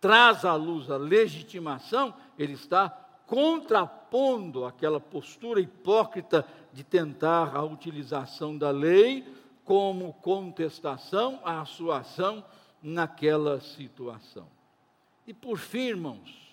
traz 0.00 0.46
à 0.46 0.54
luz 0.54 0.90
a 0.90 0.96
legitimação, 0.96 2.14
ele 2.38 2.54
está 2.54 2.88
contrapondo 3.26 4.64
aquela 4.64 4.98
postura 4.98 5.60
hipócrita 5.60 6.48
de 6.72 6.82
tentar 6.82 7.54
a 7.54 7.62
utilização 7.62 8.56
da 8.56 8.70
lei 8.70 9.30
como 9.62 10.14
contestação 10.14 11.38
à 11.44 11.62
sua 11.66 11.98
ação 11.98 12.42
naquela 12.82 13.60
situação. 13.60 14.48
E 15.26 15.34
por 15.34 15.58
fim, 15.58 15.88
irmãos, 15.88 16.50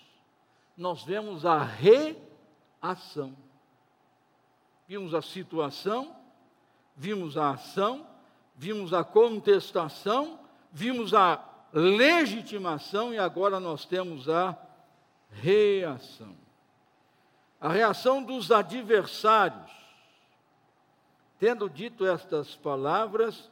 nós 0.76 1.04
vemos 1.04 1.46
a 1.46 1.62
reação. 1.62 3.34
Vimos 4.88 5.14
a 5.14 5.20
situação, 5.20 6.16
vimos 6.96 7.36
a 7.36 7.50
ação, 7.50 8.06
vimos 8.56 8.94
a 8.94 9.04
contestação, 9.04 10.40
vimos 10.72 11.12
a 11.12 11.44
legitimação 11.74 13.12
e 13.12 13.18
agora 13.18 13.60
nós 13.60 13.84
temos 13.84 14.30
a 14.30 14.56
reação. 15.30 16.34
A 17.60 17.68
reação 17.68 18.22
dos 18.22 18.50
adversários. 18.50 19.70
Tendo 21.38 21.68
dito 21.68 22.06
estas 22.06 22.56
palavras, 22.56 23.50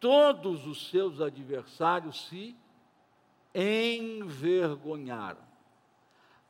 todos 0.00 0.66
os 0.66 0.88
seus 0.90 1.20
adversários 1.20 2.26
se 2.26 2.56
envergonharam. 3.54 5.46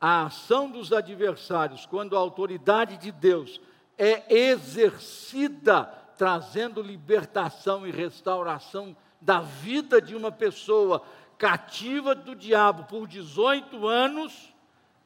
A 0.01 0.23
ação 0.23 0.69
dos 0.69 0.91
adversários, 0.91 1.85
quando 1.85 2.15
a 2.15 2.19
autoridade 2.19 2.97
de 2.97 3.11
Deus 3.11 3.61
é 3.99 4.33
exercida, 4.33 5.83
trazendo 6.17 6.81
libertação 6.81 7.85
e 7.85 7.91
restauração 7.91 8.95
da 9.19 9.41
vida 9.41 10.01
de 10.01 10.15
uma 10.15 10.31
pessoa 10.31 11.03
cativa 11.37 12.15
do 12.15 12.33
diabo 12.33 12.85
por 12.85 13.05
18 13.05 13.85
anos, 13.85 14.53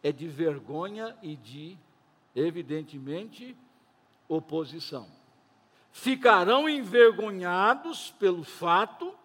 é 0.04 0.12
de 0.12 0.28
vergonha 0.28 1.18
e 1.24 1.36
de, 1.36 1.76
evidentemente, 2.36 3.58
oposição. 4.28 5.08
Ficarão 5.92 6.70
envergonhados 6.70 8.12
pelo 8.20 8.44
fato, 8.44 9.16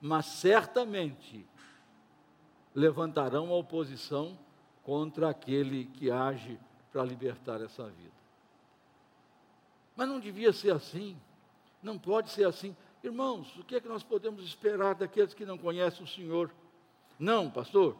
mas 0.00 0.26
certamente 0.26 1.44
levantarão 2.72 3.50
a 3.50 3.56
oposição 3.56 4.38
contra 4.84 5.30
aquele 5.30 5.86
que 5.86 6.10
age 6.10 6.60
para 6.94 7.02
libertar 7.02 7.60
essa 7.60 7.82
vida. 7.86 8.14
Mas 9.96 10.08
não 10.08 10.20
devia 10.20 10.52
ser 10.52 10.72
assim, 10.72 11.20
não 11.82 11.98
pode 11.98 12.30
ser 12.30 12.46
assim. 12.46 12.76
Irmãos, 13.02 13.56
o 13.56 13.64
que 13.64 13.74
é 13.74 13.80
que 13.80 13.88
nós 13.88 14.04
podemos 14.04 14.44
esperar 14.44 14.94
daqueles 14.94 15.34
que 15.34 15.44
não 15.44 15.58
conhecem 15.58 16.04
o 16.04 16.06
Senhor? 16.06 16.52
Não, 17.18 17.50
pastor, 17.50 17.96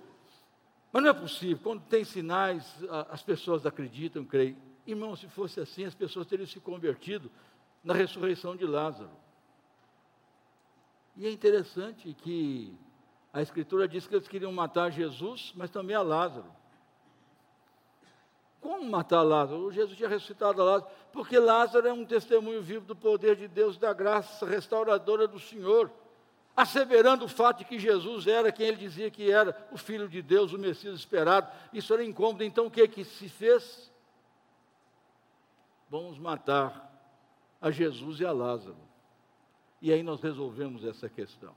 mas 0.93 1.03
não 1.03 1.11
é 1.11 1.13
possível, 1.13 1.59
quando 1.61 1.83
tem 1.83 2.05
sinais, 2.05 2.73
as 3.11 3.21
pessoas 3.21 3.67
acreditam, 3.67 4.25
creem. 4.25 4.57
Irmão, 4.87 5.17
se 5.17 5.27
fosse 5.27 5.59
assim, 5.59 5.85
as 5.85 5.95
pessoas 5.95 6.29
teriam 6.29 6.47
se 6.47 6.61
convertido 6.61 7.29
na 7.83 7.95
ressurreição 7.95 8.55
de 8.55 8.65
Lázaro. 8.65 9.11
E 11.17 11.27
é 11.27 11.33
interessante 11.33 12.15
que 12.15 12.79
a 13.33 13.43
Escritura 13.43 13.89
diz 13.89 14.07
que 14.07 14.15
eles 14.15 14.29
queriam 14.29 14.53
matar 14.53 14.93
Jesus, 14.93 15.53
mas 15.57 15.69
também 15.69 15.97
a 15.97 16.03
Lázaro. 16.03 16.47
Como 18.65 18.83
matar 18.91 19.21
Lázaro? 19.21 19.71
Jesus 19.71 19.95
tinha 19.95 20.09
ressuscitado 20.09 20.65
Lázaro, 20.65 20.91
porque 21.13 21.39
Lázaro 21.39 21.87
é 21.87 21.93
um 21.93 22.07
testemunho 22.07 22.63
vivo 22.63 22.87
do 22.87 22.97
poder 22.97 23.37
de 23.37 23.47
Deus, 23.47 23.77
da 23.77 23.93
graça 23.93 24.47
restauradora 24.47 25.29
do 25.29 25.39
Senhor, 25.39 25.91
asseverando 26.57 27.27
o 27.27 27.29
fato 27.29 27.59
de 27.59 27.67
que 27.67 27.79
Jesus 27.79 28.27
era 28.27 28.51
quem 28.51 28.69
ele 28.69 28.79
dizia 28.79 29.11
que 29.11 29.31
era, 29.31 29.55
o 29.71 29.77
Filho 29.77 30.09
de 30.09 30.23
Deus, 30.23 30.55
o 30.55 30.59
Messias 30.59 30.99
esperado. 30.99 31.47
Isso 31.75 31.93
era 31.93 32.03
incômodo. 32.03 32.43
Então 32.43 32.65
o 32.65 32.71
que, 32.71 32.89
que 32.89 33.05
se 33.05 33.29
fez? 33.29 33.93
vamos 35.91 36.19
matar 36.19 36.91
a 37.61 37.71
Jesus 37.71 38.19
e 38.19 38.25
a 38.25 38.33
Lázaro. 38.33 38.77
E 39.81 39.93
aí 39.93 40.03
nós 40.03 40.23
resolvemos 40.23 40.85
essa 40.85 41.07
questão. 41.09 41.55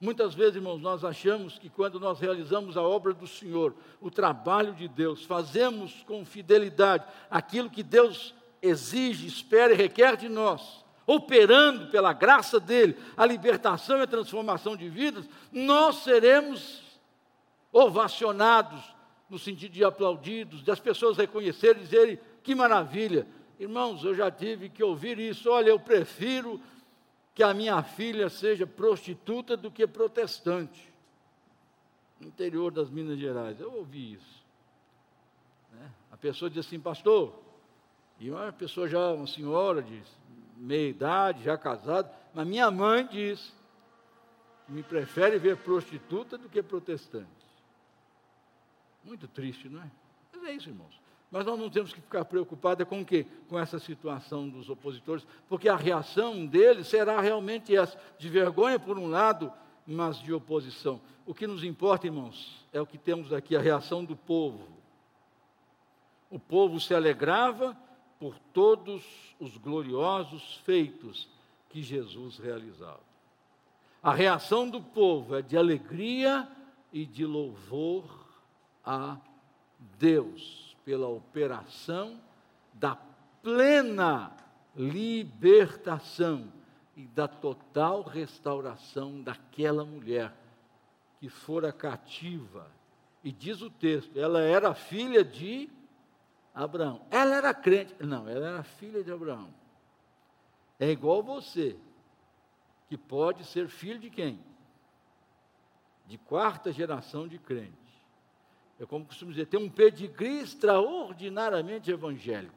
Muitas 0.00 0.32
vezes, 0.32 0.56
irmãos, 0.56 0.80
nós 0.80 1.04
achamos 1.04 1.58
que 1.58 1.68
quando 1.68 2.00
nós 2.00 2.18
realizamos 2.18 2.74
a 2.74 2.82
obra 2.82 3.12
do 3.12 3.26
Senhor, 3.26 3.74
o 4.00 4.10
trabalho 4.10 4.72
de 4.72 4.88
Deus, 4.88 5.26
fazemos 5.26 6.02
com 6.06 6.24
fidelidade 6.24 7.04
aquilo 7.30 7.68
que 7.68 7.82
Deus 7.82 8.34
exige, 8.62 9.26
espera 9.26 9.74
e 9.74 9.76
requer 9.76 10.16
de 10.16 10.26
nós, 10.26 10.82
operando 11.06 11.88
pela 11.88 12.14
graça 12.14 12.58
dele 12.58 12.96
a 13.14 13.26
libertação 13.26 13.98
e 13.98 14.02
a 14.02 14.06
transformação 14.06 14.74
de 14.74 14.88
vidas, 14.88 15.28
nós 15.52 15.96
seremos 15.96 16.82
ovacionados, 17.70 18.80
no 19.28 19.38
sentido 19.38 19.72
de 19.72 19.84
aplaudidos, 19.84 20.62
das 20.62 20.80
pessoas 20.80 21.18
reconhecerem 21.18 21.82
e 21.82 21.84
dizerem 21.84 22.18
que 22.42 22.54
maravilha. 22.54 23.26
Irmãos, 23.58 24.02
eu 24.02 24.14
já 24.14 24.30
tive 24.30 24.70
que 24.70 24.82
ouvir 24.82 25.18
isso. 25.18 25.50
Olha, 25.50 25.68
eu 25.68 25.78
prefiro 25.78 26.58
que 27.40 27.44
a 27.44 27.54
minha 27.54 27.82
filha 27.82 28.28
seja 28.28 28.66
prostituta 28.66 29.56
do 29.56 29.70
que 29.70 29.86
protestante. 29.86 30.92
No 32.20 32.28
interior 32.28 32.70
das 32.70 32.90
Minas 32.90 33.18
Gerais, 33.18 33.58
eu 33.58 33.72
ouvi 33.72 34.12
isso. 34.12 34.44
Né? 35.72 35.90
A 36.12 36.18
pessoa 36.18 36.50
diz 36.50 36.66
assim, 36.66 36.78
pastor, 36.78 37.32
e 38.18 38.30
uma 38.30 38.52
pessoa 38.52 38.86
já, 38.86 39.12
uma 39.12 39.26
senhora 39.26 39.82
de 39.82 40.02
meia 40.54 40.90
idade, 40.90 41.42
já 41.42 41.56
casada, 41.56 42.12
mas 42.34 42.46
minha 42.46 42.70
mãe 42.70 43.06
diz 43.06 43.50
que 44.66 44.72
me 44.72 44.82
prefere 44.82 45.38
ver 45.38 45.56
prostituta 45.56 46.36
do 46.36 46.46
que 46.46 46.62
protestante. 46.62 47.26
Muito 49.02 49.26
triste, 49.26 49.66
não 49.66 49.82
é? 49.82 49.90
Mas 50.30 50.44
é 50.44 50.52
isso, 50.52 50.68
irmãos. 50.68 50.99
Mas 51.30 51.46
nós 51.46 51.58
não 51.58 51.70
temos 51.70 51.92
que 51.92 52.00
ficar 52.00 52.24
preocupados 52.24 52.86
com 52.88 53.02
o 53.02 53.04
quê? 53.04 53.24
Com 53.48 53.58
essa 53.58 53.78
situação 53.78 54.48
dos 54.48 54.68
opositores, 54.68 55.24
porque 55.48 55.68
a 55.68 55.76
reação 55.76 56.44
deles 56.44 56.88
será 56.88 57.20
realmente 57.20 57.74
essa, 57.74 57.96
de 58.18 58.28
vergonha 58.28 58.80
por 58.80 58.98
um 58.98 59.06
lado, 59.06 59.52
mas 59.86 60.20
de 60.20 60.32
oposição. 60.32 61.00
O 61.24 61.32
que 61.32 61.46
nos 61.46 61.62
importa, 61.62 62.06
irmãos, 62.06 62.66
é 62.72 62.80
o 62.80 62.86
que 62.86 62.98
temos 62.98 63.32
aqui, 63.32 63.54
a 63.54 63.60
reação 63.60 64.04
do 64.04 64.16
povo. 64.16 64.66
O 66.28 66.38
povo 66.38 66.80
se 66.80 66.94
alegrava 66.94 67.76
por 68.18 68.36
todos 68.52 69.04
os 69.38 69.56
gloriosos 69.56 70.56
feitos 70.64 71.28
que 71.68 71.80
Jesus 71.80 72.38
realizava. 72.38 73.00
A 74.02 74.12
reação 74.12 74.68
do 74.68 74.82
povo 74.82 75.36
é 75.36 75.42
de 75.42 75.56
alegria 75.56 76.48
e 76.92 77.06
de 77.06 77.24
louvor 77.24 78.04
a 78.84 79.16
Deus 79.98 80.69
pela 80.84 81.08
operação 81.08 82.20
da 82.74 82.96
plena 83.42 84.32
libertação 84.74 86.52
e 86.96 87.06
da 87.06 87.26
total 87.26 88.02
restauração 88.02 89.20
daquela 89.22 89.84
mulher 89.84 90.34
que 91.18 91.28
fora 91.28 91.72
cativa. 91.72 92.70
E 93.22 93.30
diz 93.30 93.60
o 93.60 93.70
texto, 93.70 94.18
ela 94.18 94.40
era 94.40 94.74
filha 94.74 95.22
de 95.22 95.68
Abraão. 96.54 97.06
Ela 97.10 97.36
era 97.36 97.54
crente. 97.54 97.94
Não, 98.00 98.28
ela 98.28 98.48
era 98.48 98.62
filha 98.62 99.04
de 99.04 99.12
Abraão. 99.12 99.52
É 100.78 100.90
igual 100.90 101.22
você, 101.22 101.76
que 102.88 102.96
pode 102.96 103.44
ser 103.44 103.68
filho 103.68 104.00
de 104.00 104.08
quem? 104.08 104.42
De 106.06 106.16
quarta 106.16 106.72
geração 106.72 107.28
de 107.28 107.38
crente. 107.38 107.79
É 108.80 108.86
como 108.86 109.04
costumo 109.04 109.30
dizer, 109.30 109.44
tem 109.46 109.60
um 109.60 109.68
pedigree 109.68 110.40
extraordinariamente 110.40 111.90
evangélico. 111.90 112.54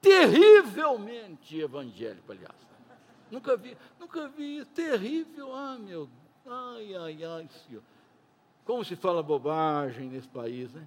Terrivelmente 0.00 1.60
evangélico, 1.60 2.32
aliás. 2.32 2.56
Nunca 3.30 3.56
vi, 3.58 3.76
nunca 4.00 4.26
vi 4.26 4.58
isso. 4.58 4.70
Terrível, 4.70 5.54
ah, 5.54 5.76
meu, 5.78 6.08
ai, 6.46 6.94
ai, 6.94 7.24
ai, 7.24 7.48
senhor. 7.66 7.82
Como 8.64 8.82
se 8.86 8.96
fala 8.96 9.22
bobagem 9.22 10.08
nesse 10.08 10.28
país, 10.28 10.72
né? 10.72 10.82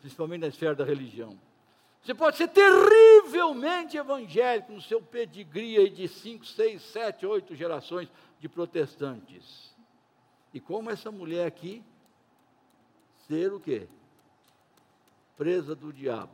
Principalmente 0.00 0.42
na 0.42 0.48
esfera 0.48 0.74
da 0.74 0.84
religião. 0.84 1.38
Você 2.02 2.14
pode 2.14 2.36
ser 2.36 2.48
terrivelmente 2.48 3.96
evangélico 3.96 4.72
no 4.72 4.82
seu 4.82 5.00
pedigree 5.00 5.88
de 5.88 6.06
cinco, 6.06 6.44
seis, 6.44 6.82
sete, 6.82 7.24
oito 7.24 7.54
gerações 7.54 8.08
de 8.38 8.48
protestantes. 8.48 9.74
E 10.52 10.60
como 10.60 10.90
essa 10.90 11.10
mulher 11.10 11.46
aqui, 11.46 11.82
ser 13.26 13.52
o 13.52 13.60
quê? 13.60 13.88
Presa 15.38 15.74
do 15.74 15.90
diabo. 15.90 16.32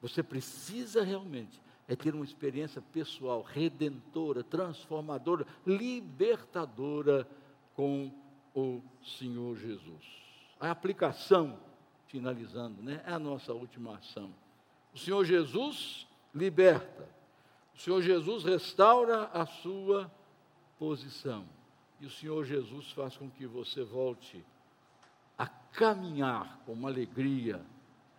Você 0.00 0.22
precisa 0.22 1.04
realmente 1.04 1.60
é 1.90 1.96
ter 1.96 2.14
uma 2.14 2.24
experiência 2.24 2.80
pessoal 2.80 3.42
redentora, 3.42 4.44
transformadora, 4.44 5.44
libertadora 5.66 7.28
com 7.74 8.12
o 8.54 8.80
Senhor 9.18 9.56
Jesus. 9.56 10.22
A 10.60 10.70
aplicação, 10.70 11.58
finalizando, 12.06 12.80
né, 12.80 13.02
é 13.04 13.12
a 13.12 13.18
nossa 13.18 13.52
última 13.52 13.96
ação. 13.96 14.32
O 14.94 14.98
Senhor 14.98 15.24
Jesus 15.24 16.06
liberta. 16.32 17.08
O 17.74 17.78
Senhor 17.80 18.00
Jesus 18.02 18.44
restaura 18.44 19.24
a 19.24 19.44
sua 19.44 20.08
posição. 20.78 21.44
E 22.00 22.06
o 22.06 22.10
Senhor 22.10 22.44
Jesus 22.44 22.92
faz 22.92 23.16
com 23.16 23.28
que 23.28 23.48
você 23.48 23.82
volte 23.82 24.44
a 25.36 25.48
caminhar 25.72 26.60
com 26.64 26.72
uma 26.72 26.88
alegria, 26.88 27.60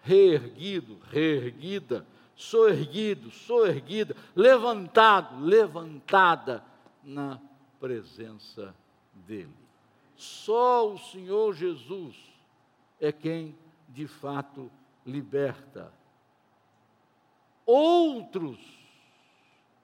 reerguido, 0.02 0.99
reerguida, 1.10 2.06
soerguido, 2.36 3.30
soerguida, 3.32 4.16
levantado, 4.36 5.43
levantada 5.43 6.64
na 7.04 7.39
presença 7.80 8.76
dEle. 9.14 9.54
Só 10.16 10.91
o 10.91 10.97
Senhor 10.97 11.54
Jesus 11.54 12.16
é 12.99 13.12
quem 13.12 13.56
de 13.89 14.08
fato 14.08 14.72
liberta. 15.06 15.91
Outros 17.66 18.60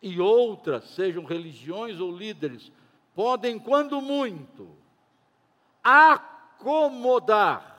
e 0.02 0.20
outras, 0.20 0.84
sejam 0.92 1.24
religiões 1.26 2.00
ou 2.00 2.16
líderes, 2.16 2.72
podem, 3.16 3.58
quando 3.58 4.00
muito, 4.02 4.70
acomodar. 5.84 7.77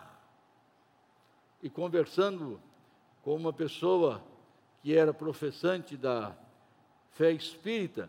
E 1.62 1.68
conversando 1.68 2.61
com 3.22 3.34
uma 3.34 3.52
pessoa 3.52 4.22
que 4.82 4.96
era 4.96 5.12
professante 5.12 5.96
da 5.96 6.36
fé 7.11 7.32
espírita, 7.32 8.09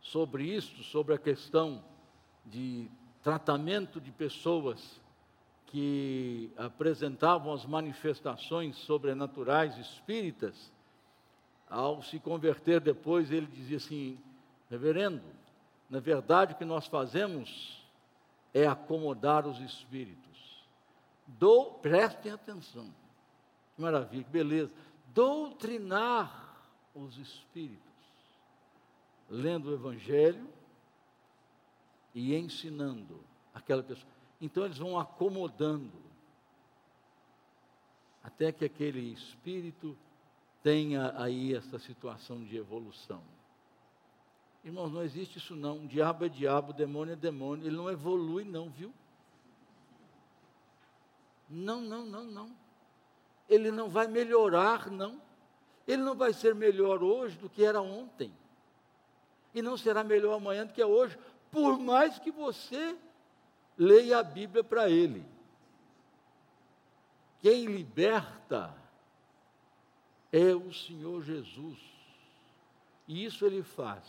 sobre 0.00 0.44
isso, 0.44 0.82
sobre 0.82 1.14
a 1.14 1.18
questão 1.18 1.82
de 2.44 2.90
tratamento 3.22 4.00
de 4.00 4.10
pessoas 4.10 5.00
que 5.66 6.50
apresentavam 6.56 7.52
as 7.52 7.64
manifestações 7.64 8.76
sobrenaturais 8.76 9.78
espíritas, 9.78 10.70
ao 11.70 12.02
se 12.02 12.18
converter 12.18 12.80
depois, 12.80 13.30
ele 13.30 13.46
dizia 13.46 13.78
assim: 13.78 14.18
Reverendo, 14.68 15.22
na 15.88 16.00
verdade 16.00 16.52
o 16.52 16.56
que 16.56 16.64
nós 16.64 16.86
fazemos 16.86 17.82
é 18.52 18.66
acomodar 18.66 19.46
os 19.46 19.58
espíritos. 19.60 20.31
Do, 21.26 21.72
prestem 21.80 22.32
atenção. 22.32 22.92
Que 23.74 23.82
maravilha, 23.82 24.24
que 24.24 24.30
beleza 24.30 24.72
doutrinar 25.14 26.56
os 26.94 27.16
espíritos, 27.18 27.80
lendo 29.28 29.70
o 29.70 29.74
Evangelho 29.74 30.46
e 32.14 32.34
ensinando 32.34 33.20
aquela 33.54 33.82
pessoa. 33.82 34.10
Então 34.40 34.64
eles 34.64 34.78
vão 34.78 34.98
acomodando, 34.98 35.92
até 38.22 38.52
que 38.52 38.64
aquele 38.64 39.12
espírito 39.12 39.96
tenha 40.62 41.14
aí 41.20 41.54
essa 41.54 41.78
situação 41.78 42.44
de 42.44 42.56
evolução. 42.56 43.22
Irmãos, 44.64 44.92
não 44.92 45.02
existe 45.02 45.38
isso 45.38 45.56
não. 45.56 45.86
Diabo 45.86 46.24
é 46.24 46.28
diabo, 46.28 46.72
demônio 46.72 47.14
é 47.14 47.16
demônio. 47.16 47.66
Ele 47.66 47.76
não 47.76 47.90
evolui, 47.90 48.44
não, 48.44 48.70
viu? 48.70 48.94
Não, 51.52 51.80
não, 51.80 52.04
não, 52.04 52.24
não 52.24 52.62
ele 53.48 53.70
não 53.70 53.88
vai 53.88 54.06
melhorar, 54.06 54.90
não. 54.90 55.20
Ele 55.86 56.02
não 56.02 56.14
vai 56.14 56.32
ser 56.32 56.54
melhor 56.54 57.02
hoje 57.02 57.36
do 57.36 57.50
que 57.50 57.64
era 57.64 57.82
ontem. 57.82 58.32
E 59.54 59.60
não 59.60 59.76
será 59.76 60.02
melhor 60.02 60.34
amanhã 60.34 60.64
do 60.64 60.72
que 60.72 60.80
é 60.80 60.86
hoje, 60.86 61.18
por 61.50 61.78
mais 61.78 62.18
que 62.18 62.30
você 62.30 62.96
leia 63.76 64.18
a 64.18 64.22
Bíblia 64.22 64.64
para 64.64 64.88
ele. 64.88 65.24
Quem 67.40 67.66
liberta 67.66 68.74
é 70.32 70.54
o 70.54 70.72
Senhor 70.72 71.22
Jesus. 71.22 71.78
E 73.06 73.24
isso 73.24 73.44
ele 73.44 73.62
faz 73.62 74.04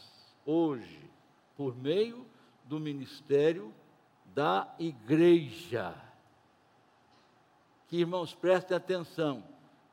hoje, 0.45 1.09
por 1.57 1.75
meio 1.75 2.25
do 2.63 2.79
ministério 2.79 3.73
da 4.33 4.73
igreja 4.79 5.93
que, 7.93 7.99
irmãos, 7.99 8.33
prestem 8.33 8.75
atenção, 8.75 9.43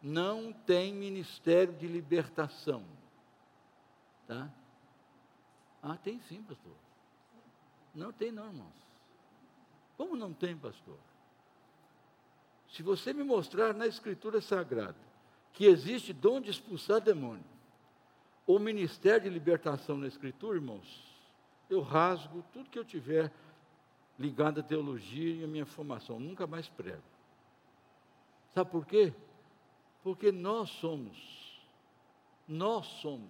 não 0.00 0.54
tem 0.54 0.90
ministério 0.90 1.74
de 1.74 1.86
libertação. 1.86 2.82
Tá? 4.26 4.48
Ah, 5.82 5.98
tem 6.02 6.18
sim, 6.20 6.42
pastor. 6.42 6.72
Não 7.94 8.10
tem 8.10 8.32
não, 8.32 8.46
irmãos. 8.46 8.72
Como 9.98 10.16
não 10.16 10.32
tem, 10.32 10.56
pastor? 10.56 10.96
Se 12.70 12.82
você 12.82 13.12
me 13.12 13.22
mostrar 13.22 13.74
na 13.74 13.86
Escritura 13.86 14.40
Sagrada 14.40 14.96
que 15.52 15.66
existe 15.66 16.14
dom 16.14 16.40
de 16.40 16.48
expulsar 16.48 17.02
demônio, 17.02 17.44
ou 18.46 18.58
ministério 18.58 19.24
de 19.24 19.28
libertação 19.28 19.98
na 19.98 20.06
Escritura, 20.06 20.56
irmãos, 20.56 21.04
eu 21.68 21.82
rasgo 21.82 22.42
tudo 22.50 22.70
que 22.70 22.78
eu 22.78 22.84
tiver 22.86 23.30
ligado 24.18 24.60
à 24.60 24.62
teologia 24.62 25.34
e 25.34 25.44
à 25.44 25.46
minha 25.46 25.66
formação, 25.66 26.18
nunca 26.18 26.46
mais 26.46 26.66
prego. 26.66 27.02
Sabe 28.54 28.70
por 28.70 28.84
quê? 28.84 29.12
Porque 30.02 30.32
nós 30.32 30.70
somos, 30.70 31.60
nós 32.48 32.86
somos, 33.00 33.28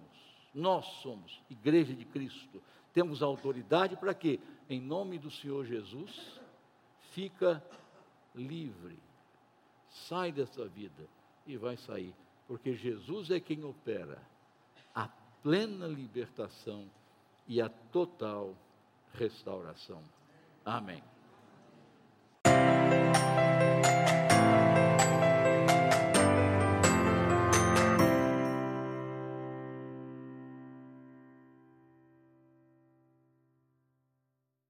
nós 0.53 0.85
somos 1.01 1.41
Igreja 1.49 1.93
de 1.93 2.05
Cristo. 2.05 2.61
Temos 2.93 3.21
autoridade 3.21 3.95
para 3.95 4.13
quê? 4.13 4.39
Em 4.69 4.79
nome 4.79 5.17
do 5.17 5.29
Senhor 5.29 5.65
Jesus, 5.65 6.39
fica 7.11 7.63
livre. 8.33 8.97
Sai 9.89 10.31
dessa 10.31 10.65
vida 10.67 11.07
e 11.45 11.57
vai 11.57 11.77
sair, 11.77 12.13
porque 12.47 12.73
Jesus 12.73 13.29
é 13.29 13.39
quem 13.39 13.63
opera 13.63 14.21
a 14.95 15.07
plena 15.43 15.87
libertação 15.87 16.89
e 17.47 17.61
a 17.61 17.69
total 17.69 18.55
restauração. 19.13 20.01
Amém. 20.63 21.03